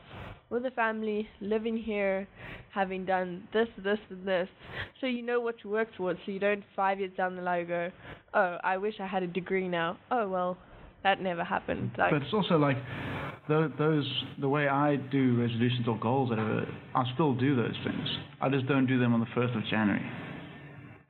with 0.51 0.67
a 0.67 0.71
family, 0.73 1.29
living 1.41 1.77
here, 1.77 2.27
having 2.73 3.05
done 3.05 3.49
this, 3.53 3.69
this, 3.83 3.99
and 4.11 4.27
this. 4.27 4.49
So 5.01 5.07
you 5.07 5.23
know 5.23 5.41
what 5.41 5.59
to 5.61 5.69
work 5.69 5.89
towards. 5.97 6.19
So 6.27 6.33
you 6.33 6.41
don't 6.41 6.63
five 6.77 6.99
years 6.99 7.13
down 7.17 7.37
the 7.37 7.43
line 7.43 7.69
go, 7.69 7.91
Oh, 8.35 8.59
I 8.63 8.77
wish 8.77 8.95
I 9.01 9.07
had 9.07 9.23
a 9.23 9.27
degree 9.27 9.69
now. 9.69 9.99
Oh 10.11 10.29
well, 10.29 10.57
that 11.03 11.21
never 11.21 11.45
happened. 11.45 11.93
Like 11.99 12.13
But 12.13 12.23
it's 12.23 12.35
also 12.35 12.57
like 12.57 12.77
tho- 13.51 13.73
those 13.77 14.07
the 14.41 14.49
way 14.49 14.69
I 14.69 14.97
do 14.97 15.39
resolutions 15.39 15.87
or 15.87 15.99
goals, 15.99 16.31
whatever. 16.31 16.67
I 16.95 17.05
still 17.15 17.35
do 17.35 17.57
those 17.57 17.77
things. 17.85 18.09
I 18.41 18.49
just 18.49 18.67
don't 18.67 18.87
do 18.87 18.99
them 18.99 19.13
on 19.13 19.21
the 19.21 19.27
first 19.35 19.55
of 19.55 19.63
January. 19.69 20.09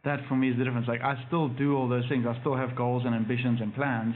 That 0.05 0.21
for 0.29 0.35
me 0.35 0.51
is 0.51 0.59
the 0.59 0.65
difference. 0.65 0.89
Like 0.89 1.03
I 1.03 1.23
still 1.29 1.49
do 1.49 1.77
all 1.77 1.89
those 1.89 2.09
things. 2.09 2.25
I 2.27 2.39
still 2.41 2.57
have 2.57 2.75
goals 2.75 3.03
and 3.05 3.15
ambitions 3.15 3.61
and 3.61 3.75
plans, 3.75 4.15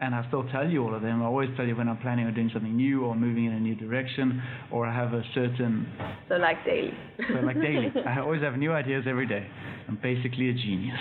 and 0.00 0.14
I 0.14 0.26
still 0.28 0.48
tell 0.50 0.66
you 0.66 0.82
all 0.82 0.94
of 0.94 1.02
them. 1.02 1.22
I 1.22 1.26
always 1.26 1.50
tell 1.56 1.66
you 1.66 1.76
when 1.76 1.88
I'm 1.88 1.98
planning 1.98 2.26
on 2.26 2.34
doing 2.34 2.50
something 2.52 2.74
new 2.74 3.04
or 3.04 3.14
moving 3.14 3.44
in 3.44 3.52
a 3.52 3.60
new 3.60 3.74
direction, 3.74 4.42
or 4.72 4.86
I 4.86 4.94
have 4.94 5.12
a 5.12 5.22
certain 5.34 5.86
so 6.28 6.36
like 6.36 6.64
daily. 6.64 6.94
so 7.28 7.40
like 7.44 7.60
daily. 7.60 7.92
I 8.06 8.20
always 8.20 8.40
have 8.40 8.56
new 8.56 8.72
ideas 8.72 9.04
every 9.06 9.26
day. 9.26 9.46
I'm 9.86 9.98
basically 10.02 10.48
a 10.48 10.54
genius. 10.54 10.98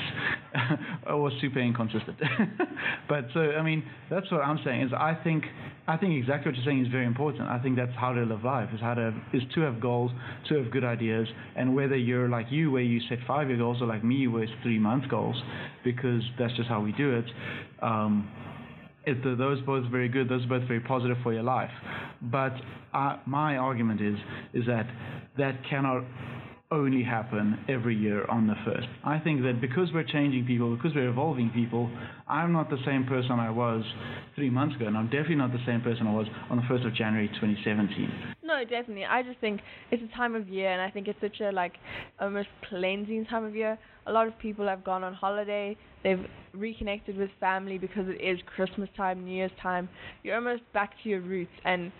or 1.07 1.31
super 1.39 1.59
inconsistent. 1.59 2.17
but 3.09 3.25
so 3.33 3.39
I 3.39 3.61
mean 3.61 3.83
that's 4.09 4.29
what 4.31 4.41
I'm 4.41 4.59
saying 4.65 4.81
is 4.81 4.91
I 4.93 5.17
think 5.23 5.45
I 5.89 5.95
think 5.95 6.13
exactly 6.15 6.51
what 6.51 6.57
you're 6.57 6.65
saying 6.65 6.85
is 6.85 6.91
very 6.91 7.05
important. 7.05 7.47
I 7.47 7.59
think 7.59 7.77
that's 7.77 7.95
how 7.95 8.11
to 8.11 8.21
live 8.23 8.43
life 8.43 8.69
is 8.73 8.81
how 8.81 8.93
to 8.95 9.13
is 9.31 9.41
to 9.55 9.61
have 9.61 9.79
goals, 9.79 10.11
to 10.49 10.61
have 10.61 10.69
good 10.69 10.83
ideas, 10.83 11.27
and 11.55 11.73
whether 11.73 11.95
you're 11.95 12.27
like 12.27 12.47
you 12.49 12.71
where 12.71 12.81
you 12.81 12.99
set 13.07 13.19
five 13.25 13.47
year 13.47 13.57
goals 13.57 13.81
or 13.81 13.87
like 13.87 14.03
me 14.03 14.27
where 14.27 14.43
it's 14.43 14.51
three 14.63 14.79
month 14.79 15.09
goals, 15.09 15.41
because 15.85 16.21
that's 16.37 16.53
just 16.57 16.67
how 16.67 16.81
we 16.81 16.91
do 16.91 17.15
it. 17.15 17.25
Um, 17.81 18.29
it, 19.05 19.23
th- 19.23 19.37
those 19.37 19.61
both 19.61 19.89
very 19.89 20.09
good. 20.09 20.27
Those 20.27 20.43
are 20.43 20.59
both 20.59 20.67
very 20.67 20.81
positive 20.81 21.17
for 21.23 21.33
your 21.33 21.43
life. 21.43 21.71
But 22.21 22.53
uh, 22.93 23.17
my 23.25 23.55
argument 23.55 24.01
is 24.01 24.17
is 24.53 24.65
that 24.67 24.87
that 25.37 25.55
cannot 25.69 26.03
only 26.69 27.01
happen 27.01 27.57
every 27.69 27.95
year 27.95 28.25
on 28.25 28.45
the 28.45 28.55
first. 28.65 28.87
I 29.05 29.19
think 29.19 29.41
that 29.43 29.61
because 29.61 29.89
we're 29.93 30.03
changing 30.03 30.45
people, 30.45 30.75
because 30.75 30.93
we're 30.93 31.09
evolving 31.09 31.49
people, 31.51 31.89
I'm 32.27 32.51
not 32.51 32.69
the 32.69 32.77
same 32.85 33.05
person 33.05 33.31
I 33.31 33.49
was 33.49 33.83
three 34.35 34.49
months 34.49 34.75
ago, 34.75 34.85
and 34.87 34.97
I'm 34.97 35.05
definitely 35.05 35.35
not 35.35 35.53
the 35.53 35.63
same 35.65 35.79
person 35.81 36.07
I 36.07 36.13
was 36.13 36.27
on 36.49 36.57
the 36.57 36.63
first 36.67 36.85
of 36.85 36.93
January 36.93 37.29
2017. 37.29 38.11
No, 38.43 38.63
definitely. 38.63 39.05
I 39.05 39.23
just 39.23 39.39
think 39.39 39.61
it's 39.91 40.03
a 40.03 40.17
time 40.17 40.35
of 40.35 40.49
year, 40.49 40.71
and 40.71 40.81
I 40.81 40.89
think 40.89 41.07
it's 41.07 41.19
such 41.21 41.39
a 41.39 41.51
like 41.51 41.73
almost 42.19 42.49
cleansing 42.67 43.25
time 43.25 43.45
of 43.45 43.55
year. 43.55 43.77
A 44.05 44.11
lot 44.11 44.27
of 44.27 44.37
people 44.39 44.67
have 44.67 44.83
gone 44.83 45.03
on 45.03 45.13
holiday. 45.13 45.77
They've 46.03 46.25
reconnected 46.53 47.17
with 47.17 47.29
family 47.39 47.77
because 47.77 48.07
it 48.07 48.21
is 48.21 48.39
Christmas 48.55 48.89
time, 48.97 49.23
New 49.23 49.35
Year's 49.35 49.51
time. 49.61 49.87
You're 50.23 50.35
almost 50.35 50.63
back 50.73 50.91
to 51.03 51.09
your 51.09 51.21
roots 51.21 51.51
and 51.63 51.91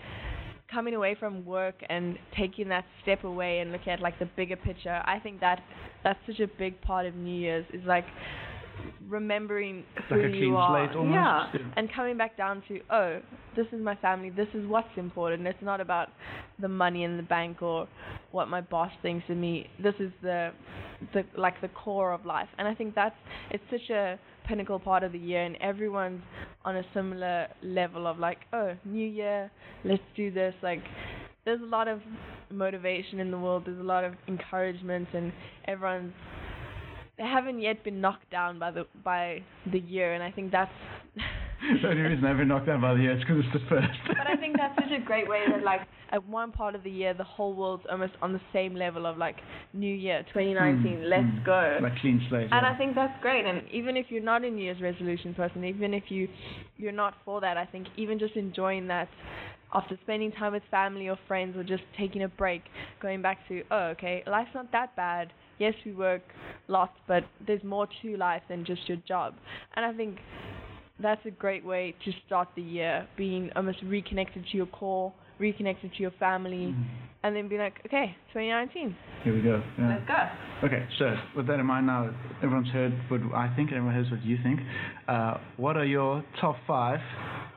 coming 0.71 0.93
away 0.95 1.15
from 1.19 1.45
work 1.45 1.75
and 1.89 2.17
taking 2.38 2.67
that 2.69 2.86
step 3.01 3.23
away 3.23 3.60
and 3.60 3.71
looking 3.71 3.93
at 3.93 3.99
like 4.01 4.19
the 4.19 4.25
bigger 4.36 4.56
picture. 4.58 5.01
I 5.06 5.19
think 5.19 5.39
that 5.39 5.62
that's 6.03 6.19
such 6.27 6.39
a 6.39 6.47
big 6.47 6.80
part 6.82 7.06
of 7.06 7.15
New 7.15 7.34
Year's 7.39 7.65
is 7.73 7.82
like 7.86 8.06
remembering 9.08 9.84
who 10.10 10.15
Like 10.21 10.25
a 10.34 10.38
you 10.38 10.56
are. 10.58 10.89
almost? 10.95 11.13
Yeah, 11.13 11.49
Yeah. 11.53 11.71
and 11.77 11.91
coming 11.93 12.17
back 12.17 12.38
down 12.38 12.62
to 12.67 12.80
oh, 12.91 13.19
this 13.56 13.65
is 13.71 13.82
my 13.82 13.95
family. 13.95 14.30
This 14.30 14.47
is 14.53 14.67
what's 14.67 14.88
important. 14.97 15.47
It's 15.47 15.62
not 15.62 15.82
about 15.82 16.10
the 16.60 16.67
money 16.67 17.03
in 17.03 17.17
the 17.17 17.23
bank 17.23 17.62
or 17.62 17.88
what 18.32 18.47
my 18.47 18.62
boss 18.62 18.91
thinks 19.01 19.25
of 19.30 19.38
me. 19.38 19.69
This 19.82 19.95
is 19.99 20.12
the 20.21 20.51
the 21.13 21.23
like 21.38 21.60
the 21.62 21.69
core 21.69 22.12
of 22.12 22.25
life. 22.25 22.49
And 22.58 22.67
I 22.67 22.73
think 22.75 22.93
that's 22.95 23.15
it's 23.51 23.63
such 23.71 23.89
a 23.89 24.19
pinnacle 24.48 24.80
part 24.80 25.04
of 25.04 25.12
the 25.12 25.20
year 25.20 25.44
and 25.44 25.56
everyone's 25.58 26.22
on 26.66 26.78
a 26.78 26.84
similar 26.94 27.48
level 27.62 28.08
of 28.08 28.20
like, 28.20 28.40
oh, 28.54 28.74
new 28.86 29.08
year, 29.08 29.52
let's 29.84 30.02
do 30.16 30.32
this. 30.32 30.54
Like 30.62 30.82
there's 31.46 31.62
a 31.62 31.66
lot 31.66 31.88
of 31.88 32.02
motivation 32.52 33.20
in 33.20 33.32
the 33.32 33.38
world, 33.38 33.64
there's 33.66 33.80
a 33.80 33.84
lot 33.84 34.04
of 34.04 34.14
encouragement 34.28 35.08
and 35.14 35.32
everyone's 35.66 36.14
they 37.18 37.24
haven't 37.24 37.60
yet 37.60 37.84
been 37.84 38.00
knocked 38.00 38.30
down 38.30 38.60
by 38.60 38.70
the 38.70 38.86
by 39.04 39.42
the 39.72 39.80
year 39.80 40.14
and 40.14 40.22
I 40.24 40.32
think 40.32 40.52
that's 40.52 40.72
the 41.82 41.88
only 41.89 42.02
reason 42.02 42.26
I've 42.26 42.38
been 42.38 42.48
knocked 42.48 42.67
down 42.67 42.82
by 42.82 42.93
the 42.93 43.02
year 43.02 43.13
is 43.17 43.20
because 43.20 43.43
it's 43.43 43.54
the 43.54 43.70
first. 43.70 43.88
but 44.08 44.28
I 44.28 44.36
think 44.36 44.58
that's 44.58 44.76
such 44.76 44.91
a 44.91 45.04
great 45.04 45.28
way 45.28 45.43
that 45.50 45.63
like 45.63 45.82
at 46.12 46.26
one 46.28 46.52
part 46.52 46.76
of 46.76 46.84
the 46.84 46.89
year 46.91 47.13
the 47.13 47.24
whole 47.24 47.54
world's 47.54 47.84
almost 47.91 48.13
on 48.22 48.32
the 48.34 48.41
same 48.54 48.76
level 48.76 49.06
of 49.06 49.17
like 49.17 49.38
New 49.74 49.93
Year, 49.93 50.24
2019, 50.34 50.98
Mm, 50.98 51.10
let's 51.10 51.24
mm. 51.24 51.46
go. 51.46 51.80
Like 51.82 51.98
clean 52.00 52.26
slate. 52.30 52.50
and 52.52 52.62
yeah. 52.63 52.72
I 52.74 52.78
think 52.78 52.96
that's 52.96 53.20
great. 53.22 53.46
And 53.46 53.62
even 53.72 53.98
if 53.98 54.08
you're 54.10 54.22
not 54.24 54.43
a 54.43 54.50
New 54.50 54.63
Year's 54.63 54.82
resolution 54.82 55.34
person, 55.34 55.63
even 55.65 55.93
if 55.93 56.04
you 56.10 56.28
you're 56.78 56.91
not 56.91 57.15
for 57.26 57.41
that, 57.41 57.58
I 57.58 57.65
think 57.65 57.88
even 57.98 58.20
just 58.20 58.36
enjoying 58.36 58.88
that 58.88 59.10
after 59.74 59.98
spending 60.04 60.32
time 60.32 60.54
with 60.54 60.63
family 60.72 61.10
or 61.10 61.17
friends 61.28 61.58
or 61.58 61.63
just 61.63 61.84
taking 61.98 62.24
a 62.24 62.28
break, 62.30 62.62
going 63.02 63.22
back 63.22 63.39
to 63.50 63.63
oh 63.72 63.88
okay, 63.96 64.24
life's 64.28 64.52
not 64.54 64.72
that 64.72 64.96
bad. 64.96 65.34
Yes, 65.60 65.74
we 65.86 65.91
work 65.93 66.22
lots, 66.67 66.93
but 67.08 67.24
there's 67.48 67.63
more 67.63 67.88
to 68.04 68.15
life 68.15 68.43
than 68.48 68.63
just 68.63 68.88
your 68.88 68.98
job. 69.08 69.34
And 69.76 69.84
I 69.84 69.91
think 69.91 70.17
that's 71.00 71.26
a 71.26 71.32
great 71.32 71.64
way 71.66 71.94
to 72.06 72.12
start 72.26 72.48
the 72.56 72.62
year, 72.62 73.08
being 73.18 73.52
almost 73.56 73.80
reconnected 73.84 74.46
to 74.52 74.58
your 74.58 74.66
core, 74.68 75.14
reconnected 75.40 75.94
to 75.94 76.02
your 76.02 76.12
family, 76.12 76.74
Mhm. 76.74 76.84
and 77.24 77.36
then 77.36 77.48
be 77.48 77.58
like, 77.58 77.80
okay, 77.86 78.16
2019, 78.34 78.96
Here 79.24 79.34
we 79.34 79.42
go. 79.42 79.62
Yeah. 79.78 79.88
let's 79.90 80.06
go. 80.08 80.30
Okay, 80.68 80.84
so 80.98 81.16
with 81.36 81.48
that 81.48 81.60
in 81.60 81.66
mind 81.66 81.86
now, 81.88 82.10
everyone's 82.42 82.70
heard 82.70 82.94
what 83.10 83.22
I 83.36 83.48
think, 83.56 83.70
and 83.70 83.78
everyone 83.78 83.96
hears 83.96 84.10
what 84.12 84.24
you 84.24 84.38
think. 84.38 84.62
Uh, 85.08 85.38
what 85.58 85.76
are 85.78 85.86
your 85.86 86.24
top 86.40 86.56
five 86.66 87.00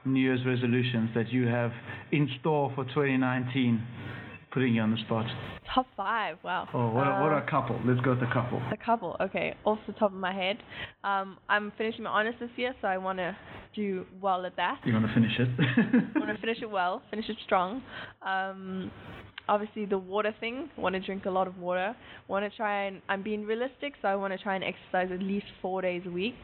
New 0.05 0.21
Year's 0.21 0.45
resolutions 0.47 1.11
that 1.15 1.31
you 1.33 1.47
have 1.47 1.73
in 2.13 2.29
store 2.41 2.71
for 2.75 2.85
2019? 2.87 3.81
Putting 4.53 4.75
you 4.75 4.83
on 4.83 4.91
the 4.91 4.99
spot. 4.99 5.27
Top 5.73 5.87
five, 5.97 6.37
wow. 6.43 6.69
Or 6.75 6.93
what, 6.93 7.07
are, 7.07 7.23
what 7.23 7.33
a 7.33 7.49
couple? 7.49 7.81
Let's 7.87 8.01
go 8.01 8.11
with 8.11 8.23
a 8.23 8.33
couple. 8.33 8.61
A 8.73 8.77
couple, 8.77 9.17
okay. 9.21 9.55
Off 9.65 9.79
the 9.87 9.93
top 9.93 10.13
of 10.13 10.19
my 10.19 10.33
head, 10.35 10.57
um, 11.05 11.39
I'm 11.49 11.73
finishing 11.79 12.03
my 12.03 12.11
honors 12.11 12.35
this 12.41 12.51
year, 12.57 12.75
so 12.81 12.89
I 12.89 12.99
want 12.99 13.19
to 13.19 13.37
do 13.77 14.05
well 14.21 14.45
at 14.47 14.57
that. 14.57 14.81
You 14.85 14.93
want 14.93 15.07
to 15.07 15.15
finish 15.15 15.31
it? 15.39 15.49
I 16.17 16.19
want 16.19 16.35
to 16.35 16.41
finish 16.41 16.59
it 16.61 16.71
well, 16.71 17.01
finish 17.11 17.29
it 17.29 17.37
strong. 17.45 17.83
Um, 18.27 18.91
obviously, 19.49 19.85
the 19.85 19.99
water 19.99 20.35
thing. 20.41 20.69
Want 20.77 20.95
to 20.97 21.01
drink 21.01 21.27
a 21.27 21.31
lot 21.31 21.47
of 21.47 21.57
water. 21.59 21.95
Want 22.27 22.51
to 22.51 22.57
try 22.57 22.87
and 22.87 23.01
I'm 23.09 23.23
being 23.23 23.45
realistic, 23.45 23.95
so 24.03 24.09
I 24.09 24.17
want 24.17 24.33
to 24.33 24.39
try 24.39 24.57
and 24.57 24.65
exercise 24.65 25.11
at 25.13 25.23
least 25.23 25.47
four 25.63 25.81
days 25.83 26.03
a 26.07 26.11
week. 26.11 26.35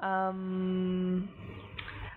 Um, 0.00 1.28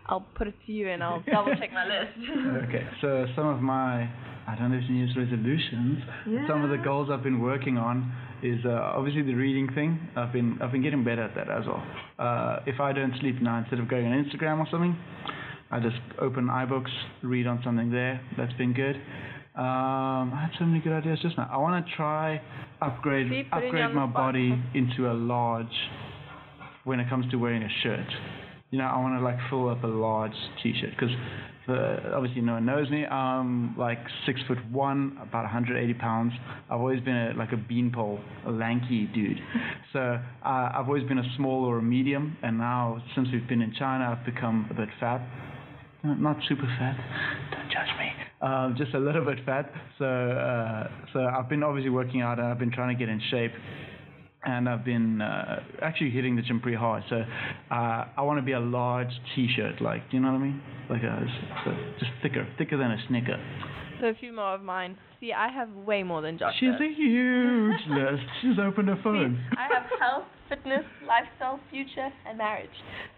I'll 0.06 0.26
put 0.36 0.48
it 0.48 0.56
to 0.66 0.72
you 0.72 0.90
and 0.90 1.04
I'll 1.04 1.24
double 1.32 1.54
check 1.56 1.72
my 1.74 1.86
list. 1.86 2.68
okay, 2.70 2.88
so 3.02 3.26
some 3.36 3.48
of 3.48 3.62
my 3.62 4.10
I 4.48 4.56
don't 4.56 4.72
know 4.72 4.78
if 4.78 4.90
you 4.90 4.96
use 4.96 5.16
resolutions. 5.18 6.00
Some 6.48 6.64
of 6.64 6.70
the 6.70 6.78
goals 6.78 7.10
I've 7.12 7.24
been 7.24 7.42
working 7.42 7.78
on 7.78 8.12
is 8.42 8.60
uh, 8.66 8.70
obviously 8.96 9.24
the 9.24 9.34
reading 9.34 9.68
thing. 9.74 10.00
I've 10.16 10.32
been 10.32 10.58
I've 10.62 10.72
been 10.72 10.84
getting 10.84 11.04
better 11.04 11.24
at 11.24 11.36
that 11.36 11.50
as 11.50 11.66
well. 11.66 11.84
Uh, 12.18 12.60
if 12.66 12.80
I 12.80 12.94
don't 12.94 13.14
sleep 13.20 13.42
now, 13.42 13.60
instead 13.60 13.80
of 13.80 13.90
going 13.90 14.06
on 14.06 14.14
Instagram 14.26 14.60
or 14.60 14.68
something, 14.72 14.96
I 15.72 15.80
just 15.80 15.98
open 16.22 16.46
iBooks, 16.46 16.92
read 17.24 17.46
on 17.48 17.62
something 17.64 17.92
there. 17.92 18.22
That's 18.38 18.54
been 18.54 18.74
good. 18.74 18.96
Um, 19.56 20.32
I 20.34 20.42
had 20.44 20.52
so 20.60 20.66
many 20.66 20.80
good 20.84 20.94
ideas 20.94 21.20
just 21.22 21.36
now. 21.38 21.50
I 21.52 21.58
want 21.58 21.84
to 21.86 21.92
try 21.96 22.40
upgrade 22.82 23.28
upgrade 23.52 23.74
my 23.96 24.06
body 24.06 24.54
into 24.76 25.12
a 25.12 25.16
large 25.16 25.66
when 26.84 27.00
it 27.00 27.10
comes 27.10 27.30
to 27.32 27.38
wearing 27.38 27.64
a 27.64 27.70
shirt. 27.84 28.08
You 28.70 28.80
know, 28.80 28.86
I 28.86 29.00
want 29.00 29.18
to 29.18 29.24
like 29.24 29.38
fill 29.50 29.70
up 29.70 29.84
a 29.84 29.88
large 29.88 30.36
t-shirt 30.62 30.92
because 30.92 31.16
obviously 32.14 32.42
no 32.42 32.54
one 32.54 32.66
knows 32.66 32.90
me. 32.90 33.06
I'm 33.06 33.78
like 33.78 34.00
six 34.26 34.40
foot 34.48 34.58
one, 34.72 35.18
about 35.22 35.44
180 35.44 35.94
pounds. 35.96 36.34
I've 36.70 36.80
always 36.80 37.02
been 37.02 37.16
a, 37.16 37.34
like 37.38 37.52
a 37.54 37.58
beanpole, 37.58 38.20
a 38.46 38.52
lanky 38.52 39.10
dude. 39.14 39.40
So 39.94 40.00
uh, 40.00 40.70
I've 40.76 40.88
always 40.88 41.08
been 41.08 41.18
a 41.18 41.36
small 41.38 41.64
or 41.64 41.80
a 41.80 41.82
medium, 41.82 42.38
and 42.44 42.58
now 42.58 43.02
since 43.16 43.30
we've 43.32 43.48
been 43.48 43.62
in 43.62 43.74
China, 43.80 44.16
I've 44.16 44.26
become 44.26 44.68
a 44.70 44.74
bit 44.74 44.90
fat. 45.00 45.26
Not 46.04 46.38
super 46.48 46.68
fat. 46.78 46.96
Don't 47.52 47.72
judge 47.72 47.98
me. 47.98 48.12
Um, 48.42 48.76
just 48.78 48.94
a 48.94 49.00
little 49.00 49.26
bit 49.26 49.44
fat. 49.46 49.72
So 49.98 50.06
uh, 50.06 50.88
so 51.14 51.22
I've 51.22 51.50
been 51.50 51.64
obviously 51.64 51.90
working 51.90 52.22
out, 52.22 52.38
and 52.38 52.48
I've 52.48 52.60
been 52.60 52.72
trying 52.72 52.96
to 52.96 53.00
get 53.00 53.10
in 53.10 53.20
shape 53.32 53.54
and 54.48 54.70
I've 54.70 54.86
been 54.86 55.22
uh, 55.22 55.60
actually 55.82 56.10
hitting 56.10 56.36
the 56.38 56.42
gym 56.42 56.62
pretty 56.62 56.78
hard. 56.78 57.04
So 57.10 57.18
uh, 57.70 58.06
I 58.18 58.22
want 58.22 58.40
to 58.40 58.42
be 58.46 58.54
a 58.54 58.60
large 58.60 59.12
T-shirt, 59.36 59.82
like, 59.82 60.10
do 60.10 60.16
you 60.18 60.24
know 60.24 60.32
what 60.32 60.40
I 60.40 60.44
mean? 60.44 60.62
Like 60.90 61.04
a, 61.04 61.26
just 62.00 62.12
thicker, 62.24 62.48
thicker 62.58 62.78
than 62.78 62.92
a 62.92 62.98
Snicker. 63.10 63.38
so 64.00 64.08
a 64.08 64.14
few 64.14 64.32
more 64.34 64.56
of 64.56 64.62
mine. 64.62 64.98
See, 65.20 65.34
I 65.34 65.50
have 65.52 65.70
way 65.72 66.02
more 66.04 66.22
than 66.22 66.38
Josh. 66.38 66.54
She's 66.60 66.72
does. 66.72 66.82
a 66.82 66.94
huge 66.94 67.82
list. 67.90 68.24
She's 68.42 68.58
opened 68.58 68.88
her 68.88 68.96
See, 68.96 69.04
phone. 69.04 69.44
I 69.58 69.68
have 69.74 69.84
health, 70.00 70.26
fitness, 70.50 70.84
lifestyle, 71.08 71.60
future, 71.70 72.10
and 72.28 72.38
marriage. 72.38 72.70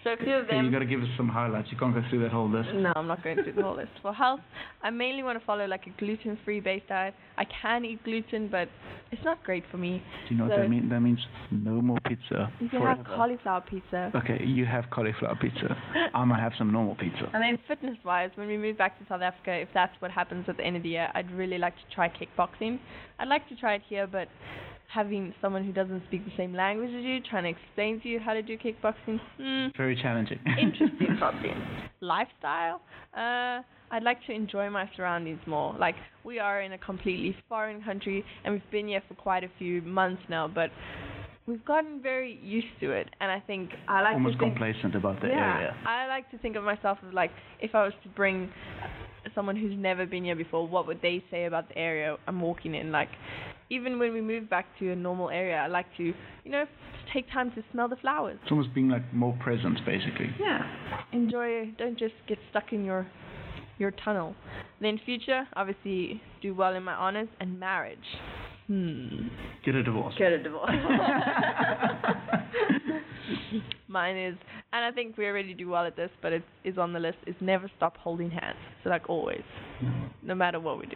So 0.04 0.12
a 0.12 0.18
few 0.18 0.34
of 0.36 0.48
them. 0.48 0.65
you 0.65 0.72
got 0.72 0.80
to 0.80 0.86
give 0.86 1.02
us 1.02 1.08
some 1.18 1.28
highlights. 1.30 1.68
You 1.72 1.78
can't 1.78 1.94
go 1.94 2.02
through 2.10 2.22
that 2.24 2.32
whole 2.32 2.50
list. 2.50 2.70
No, 2.74 2.92
I'm 2.96 3.08
not 3.08 3.24
going 3.24 3.36
through 3.44 3.54
the 3.54 3.62
whole 3.62 3.76
list. 3.76 3.92
For 4.02 4.13
health, 4.13 4.39
I 4.82 4.89
mainly 4.89 5.24
want 5.24 5.39
to 5.39 5.46
follow 5.46 5.65
like 5.65 5.86
a 5.88 6.00
gluten-free 6.00 6.62
based 6.62 6.88
diet. 6.88 7.13
I 7.38 7.46
can 7.62 7.86
eat 7.86 8.04
gluten, 8.04 8.48
but 8.50 8.68
it's 9.12 9.24
not 9.24 9.44
great 9.44 9.63
for 9.72 9.78
me. 9.78 10.02
Do 10.28 10.34
you 10.36 10.39
know 10.39 10.48
what 10.48 10.56
So- 10.58 10.62
that 10.62 10.70
means? 10.70 10.89
That 10.89 11.00
means 11.02 11.20
no 11.52 11.82
more 11.82 11.98
pizza. 12.08 12.52
You 12.60 12.70
can 12.70 12.80
forever. 12.82 13.04
have 13.04 13.06
cauliflower 13.06 13.62
pizza. 13.62 14.12
Okay, 14.15 14.44
you 14.46 14.65
have 14.65 14.86
cauliflower 14.89 15.36
pizza. 15.36 15.76
I'm 16.13 16.30
gonna 16.30 16.42
have 16.42 16.54
some 16.58 16.72
normal 16.72 16.96
pizza. 16.96 17.30
And 17.34 17.44
then 17.44 17.58
fitness-wise, 17.68 18.32
when 18.36 18.48
we 18.48 18.58
move 18.58 18.78
back 18.78 18.98
to 19.00 19.06
South 19.08 19.22
Africa, 19.22 19.52
if 19.52 19.70
that's 19.74 19.94
what 20.00 20.12
happens 20.12 20.46
at 20.48 20.58
the 20.58 20.63
end 20.63 20.78
of 20.78 20.84
the 20.84 20.89
year, 20.89 21.10
I'd 21.13 21.32
really 21.32 21.58
like 21.58 21.76
to 21.76 21.96
try 21.96 22.10
kickboxing. 22.10 22.80
I'd 23.20 23.28
like 23.28 23.48
to 23.50 23.56
try 23.56 23.74
it 23.76 23.82
here, 23.88 24.08
but 24.08 24.28
having 24.91 25.34
someone 25.41 25.63
who 25.63 25.71
doesn't 25.71 26.04
speak 26.08 26.25
the 26.25 26.32
same 26.36 26.54
language 26.54 26.89
as 26.89 27.04
you 27.04 27.19
trying 27.21 27.43
to 27.43 27.49
explain 27.49 28.02
to 28.02 28.08
you 28.08 28.19
how 28.19 28.34
to 28.34 28.41
do 28.41 28.58
kickboxing, 28.58 29.19
hmm, 29.38 29.67
Very 29.78 29.95
challenging. 29.95 30.39
interesting 30.60 31.15
probably. 31.17 31.52
Lifestyle, 32.02 32.82
uh, 33.15 33.62
I'd 33.91 34.04
like 34.04 34.17
to 34.28 34.34
enjoy 34.34 34.69
my 34.69 34.89
surroundings 34.95 35.39
more. 35.45 35.75
Like 35.78 35.95
we 36.23 36.39
are 36.39 36.62
in 36.62 36.73
a 36.73 36.78
completely 36.78 37.36
foreign 37.47 37.84
country, 37.84 38.23
and 38.43 38.54
we've 38.54 38.71
been 38.71 38.88
here 38.88 39.04
for 39.08 39.13
quite 39.13 39.43
a 39.43 39.49
few 39.60 39.82
months 39.84 40.23
now, 40.28 40.47
but 40.47 40.71
we've 41.45 41.63
gotten 41.65 42.02
very 42.02 42.39
used 42.43 42.67
to 42.80 42.91
it, 42.91 43.10
and 43.21 43.32
I 43.32 43.39
think 43.39 43.69
I 43.88 44.02
like 44.02 44.13
Almost 44.15 44.36
to 44.36 44.39
think 44.39 44.58
complacent 44.58 44.95
about 44.95 45.21
the 45.21 45.28
yeah, 45.28 45.56
area. 45.56 45.75
I 45.86 46.08
like 46.08 46.30
to 46.32 46.38
think 46.39 46.56
of 46.56 46.63
myself 46.63 46.97
as 47.08 47.13
like 47.13 47.32
if 47.62 47.75
I 47.75 47.84
was 47.84 47.93
to 48.04 48.10
bring 48.10 48.49
someone 49.39 49.56
who's 49.56 49.78
never 49.78 50.06
been 50.06 50.25
here 50.25 50.36
before, 50.36 50.67
what 50.67 50.86
would 50.86 51.02
they 51.02 51.23
say 51.32 51.45
about 51.45 51.69
the 51.69 51.78
area 51.78 52.17
I'm 52.28 52.41
walking 52.41 52.75
in? 52.75 52.91
Like, 52.91 53.08
even 53.69 53.97
when 53.97 54.12
we 54.12 54.19
move 54.19 54.49
back 54.49 54.65
to 54.80 54.91
a 54.91 54.95
normal 54.97 55.30
area, 55.30 55.56
I 55.56 55.67
like 55.67 55.86
to, 55.95 56.04
you 56.04 56.52
know, 56.52 56.65
take 57.13 57.32
time 57.32 57.49
to 57.52 57.63
smell 57.71 57.88
the 57.88 57.95
flowers. 57.95 58.38
It's 58.43 58.52
almost 58.52 58.75
being 58.75 58.89
like 58.89 59.13
more 59.13 59.34
present, 59.41 59.80
basically. 59.86 60.30
Yeah. 60.38 60.60
Enjoy. 61.13 61.71
Don't 61.78 61.97
just 61.97 62.15
get 62.28 62.38
stuck 62.49 62.73
in 62.73 62.84
your 62.84 63.08
your 63.78 63.91
tunnel. 63.91 64.36
Then 64.82 64.99
future, 65.06 65.47
obviously, 65.56 66.21
do 66.41 66.54
well 66.54 66.75
in 66.75 66.84
my 66.84 66.95
honors 66.95 67.30
and 67.39 67.58
marriage. 67.58 67.97
Hmm. 68.67 69.30
Get 69.65 69.75
a 69.75 69.84
divorce. 69.84 70.15
Get 70.19 70.34
a 70.34 70.43
divorce. 70.43 70.69
Mine 73.88 74.18
is, 74.18 74.36
and 74.74 74.86
I 74.86 74.92
think 74.92 75.18
we 75.18 75.26
already 75.26 75.54
do 75.54 75.70
well 75.70 75.86
at 75.86 75.96
this, 75.96 76.10
but 76.22 76.34
it 76.34 76.44
is 76.63 76.78
on 76.78 76.94
the 76.94 77.00
list. 77.00 77.18
Is 77.28 77.36
never 77.42 77.70
stop 77.78 77.98
holding 77.98 78.30
hands. 78.30 78.58
So 78.84 78.89
like 78.89 79.10
always, 79.10 79.44
no 80.24 80.36
matter 80.36 80.60
what 80.60 80.80
we 80.80 80.86
do. 80.86 80.96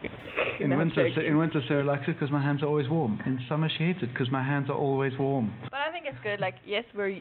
In 0.60 0.78
winter, 0.78 1.10
so, 1.16 1.22
in 1.22 1.38
winter, 1.38 1.62
Sarah 1.68 1.84
likes 1.84 2.04
it 2.08 2.14
because 2.14 2.32
my 2.32 2.42
hands 2.42 2.62
are 2.64 2.68
always 2.68 2.90
warm. 2.90 3.20
In 3.26 3.40
summer, 3.50 3.70
she 3.78 3.86
hates 3.86 4.00
it 4.02 4.14
because 4.14 4.32
my 4.32 4.44
hands 4.44 4.70
are 4.70 4.78
always 4.78 5.14
warm. 5.20 5.54
But 5.64 5.80
I 5.88 5.92
think 5.92 6.06
it's 6.08 6.18
good. 6.24 6.40
Like 6.40 6.56
yes, 6.66 6.84
we're 6.96 7.20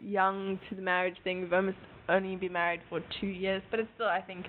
young 0.00 0.58
to 0.68 0.74
the 0.74 0.82
marriage 0.82 1.16
thing. 1.24 1.40
We've 1.42 1.52
almost 1.52 1.78
only 2.08 2.36
been 2.36 2.52
married 2.52 2.80
for 2.88 3.00
two 3.20 3.26
years, 3.26 3.62
but 3.70 3.80
it's 3.80 3.88
still 3.94 4.08
I 4.08 4.20
think 4.20 4.46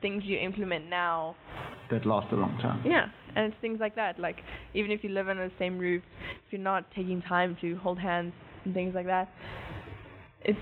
things 0.00 0.24
you 0.24 0.38
implement 0.38 0.88
now. 0.88 1.36
That 1.90 2.06
last 2.06 2.32
a 2.32 2.36
long 2.36 2.58
time. 2.58 2.82
Yeah, 2.84 3.06
and 3.36 3.52
it's 3.52 3.60
things 3.60 3.78
like 3.80 3.94
that. 3.96 4.18
Like 4.18 4.38
even 4.74 4.90
if 4.90 5.04
you 5.04 5.10
live 5.10 5.28
under 5.28 5.48
the 5.48 5.54
same 5.58 5.78
roof, 5.78 6.02
if 6.46 6.52
you're 6.52 6.60
not 6.60 6.90
taking 6.94 7.22
time 7.22 7.56
to 7.60 7.76
hold 7.76 7.98
hands 7.98 8.32
and 8.64 8.74
things 8.74 8.94
like 8.94 9.06
that, 9.06 9.28
it's 10.42 10.58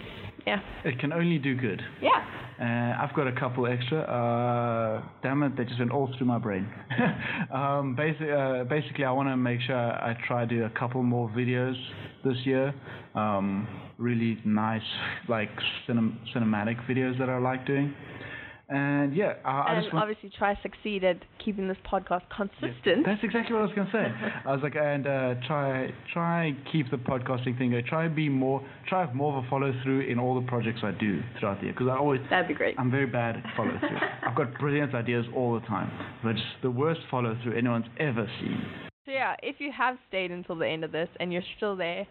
yeah, 0.46 0.60
It 0.84 0.98
can 0.98 1.12
only 1.12 1.38
do 1.38 1.54
good. 1.54 1.82
yeah. 2.00 2.24
Uh, 2.60 3.02
I've 3.02 3.14
got 3.16 3.26
a 3.26 3.32
couple 3.32 3.66
extra. 3.66 4.00
Uh, 4.00 5.02
damn 5.22 5.42
it, 5.44 5.56
they 5.56 5.64
just 5.64 5.78
went 5.78 5.90
all 5.90 6.10
through 6.18 6.26
my 6.26 6.36
brain. 6.38 6.68
um, 7.50 7.96
basi- 7.98 8.60
uh, 8.60 8.64
basically, 8.64 9.04
I 9.06 9.10
want 9.12 9.30
to 9.30 9.36
make 9.38 9.62
sure 9.62 9.74
I 9.76 10.14
try 10.28 10.44
to 10.44 10.54
do 10.58 10.64
a 10.64 10.70
couple 10.70 11.02
more 11.02 11.30
videos 11.30 11.74
this 12.22 12.36
year. 12.44 12.74
Um, 13.14 13.66
really 13.96 14.38
nice, 14.44 14.82
like 15.26 15.48
cinem- 15.88 16.18
cinematic 16.36 16.76
videos 16.86 17.18
that 17.18 17.30
I 17.30 17.38
like 17.38 17.66
doing. 17.66 17.94
And 18.70 19.16
yeah, 19.16 19.34
I, 19.44 19.50
I 19.50 19.74
and 19.74 19.82
just 19.82 19.92
want. 19.92 20.04
obviously 20.04 20.30
try 20.38 20.54
to 20.54 20.60
succeed 20.62 21.02
at 21.02 21.16
keeping 21.44 21.66
this 21.66 21.76
podcast 21.84 22.22
Yeah, 22.30 22.36
consistent. 22.36 23.04
That's 23.04 23.22
exactly 23.24 23.54
what 23.54 23.62
I 23.62 23.66
was 23.66 23.74
gonna 23.74 23.90
say. 23.92 24.06
I 24.46 24.52
was 24.52 24.60
like, 24.62 24.76
and 24.76 25.06
uh, 25.06 25.34
try 25.46 25.92
try 26.12 26.56
keep 26.70 26.88
the 26.90 26.96
podcasting 26.96 27.58
thing 27.58 27.72
going. 27.72 27.84
Try 27.84 28.04
to 28.04 28.14
be 28.14 28.28
more, 28.28 28.64
try 28.88 29.04
have 29.04 29.14
more 29.14 29.36
of 29.36 29.44
a 29.44 29.48
follow 29.50 29.72
through 29.82 30.02
in 30.02 30.20
all 30.20 30.40
the 30.40 30.46
projects 30.46 30.80
I 30.84 30.92
do 30.92 31.20
throughout 31.38 31.58
the 31.58 31.64
year. 31.64 31.72
Because 31.72 31.88
I 31.88 31.96
always, 31.96 32.20
That'd 32.30 32.46
be 32.46 32.54
great. 32.54 32.76
I'm 32.78 32.90
very 32.92 33.06
bad 33.06 33.36
at 33.36 33.42
follow 33.56 33.76
through. 33.80 33.98
I've 34.26 34.36
got 34.36 34.56
brilliant 34.60 34.94
ideas 34.94 35.26
all 35.34 35.54
the 35.58 35.66
time, 35.66 35.90
but 36.22 36.30
it's 36.30 36.40
the 36.62 36.70
worst 36.70 37.00
follow 37.10 37.36
through 37.42 37.58
anyone's 37.58 37.86
ever 37.98 38.30
seen. 38.40 38.62
So 39.04 39.10
yeah, 39.10 39.34
if 39.42 39.56
you 39.58 39.72
have 39.76 39.96
stayed 40.08 40.30
until 40.30 40.54
the 40.54 40.68
end 40.68 40.84
of 40.84 40.92
this 40.92 41.08
and 41.18 41.32
you're 41.32 41.42
still 41.56 41.74
there, 41.74 42.06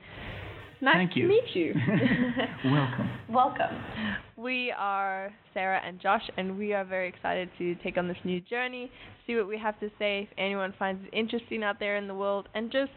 nice 0.81 0.95
Thank 0.95 1.13
to 1.13 1.19
you. 1.19 1.27
meet 1.27 1.55
you. 1.55 1.73
Welcome. 2.65 3.09
Welcome. 3.29 3.83
We 4.37 4.73
are 4.77 5.31
Sarah 5.53 5.81
and 5.85 5.99
Josh, 5.99 6.23
and 6.37 6.57
we 6.57 6.73
are 6.73 6.85
very 6.85 7.07
excited 7.09 7.49
to 7.57 7.75
take 7.75 7.97
on 7.97 8.07
this 8.07 8.17
new 8.23 8.39
journey, 8.41 8.91
see 9.27 9.35
what 9.35 9.47
we 9.47 9.57
have 9.57 9.79
to 9.79 9.89
say, 9.99 10.27
if 10.31 10.37
anyone 10.37 10.73
finds 10.77 11.03
it 11.05 11.15
interesting 11.15 11.63
out 11.63 11.79
there 11.79 11.97
in 11.97 12.07
the 12.07 12.15
world, 12.15 12.47
and 12.53 12.71
just 12.71 12.91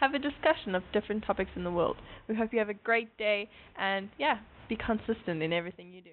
have 0.00 0.14
a 0.14 0.18
discussion 0.18 0.74
of 0.74 0.82
different 0.92 1.24
topics 1.24 1.50
in 1.56 1.64
the 1.64 1.70
world. 1.70 1.96
We 2.28 2.34
hope 2.34 2.52
you 2.52 2.58
have 2.58 2.68
a 2.68 2.74
great 2.74 3.16
day, 3.16 3.48
and 3.78 4.08
yeah, 4.18 4.38
be 4.68 4.76
consistent 4.76 5.42
in 5.42 5.52
everything 5.52 5.92
you 5.92 6.02
do. 6.02 6.10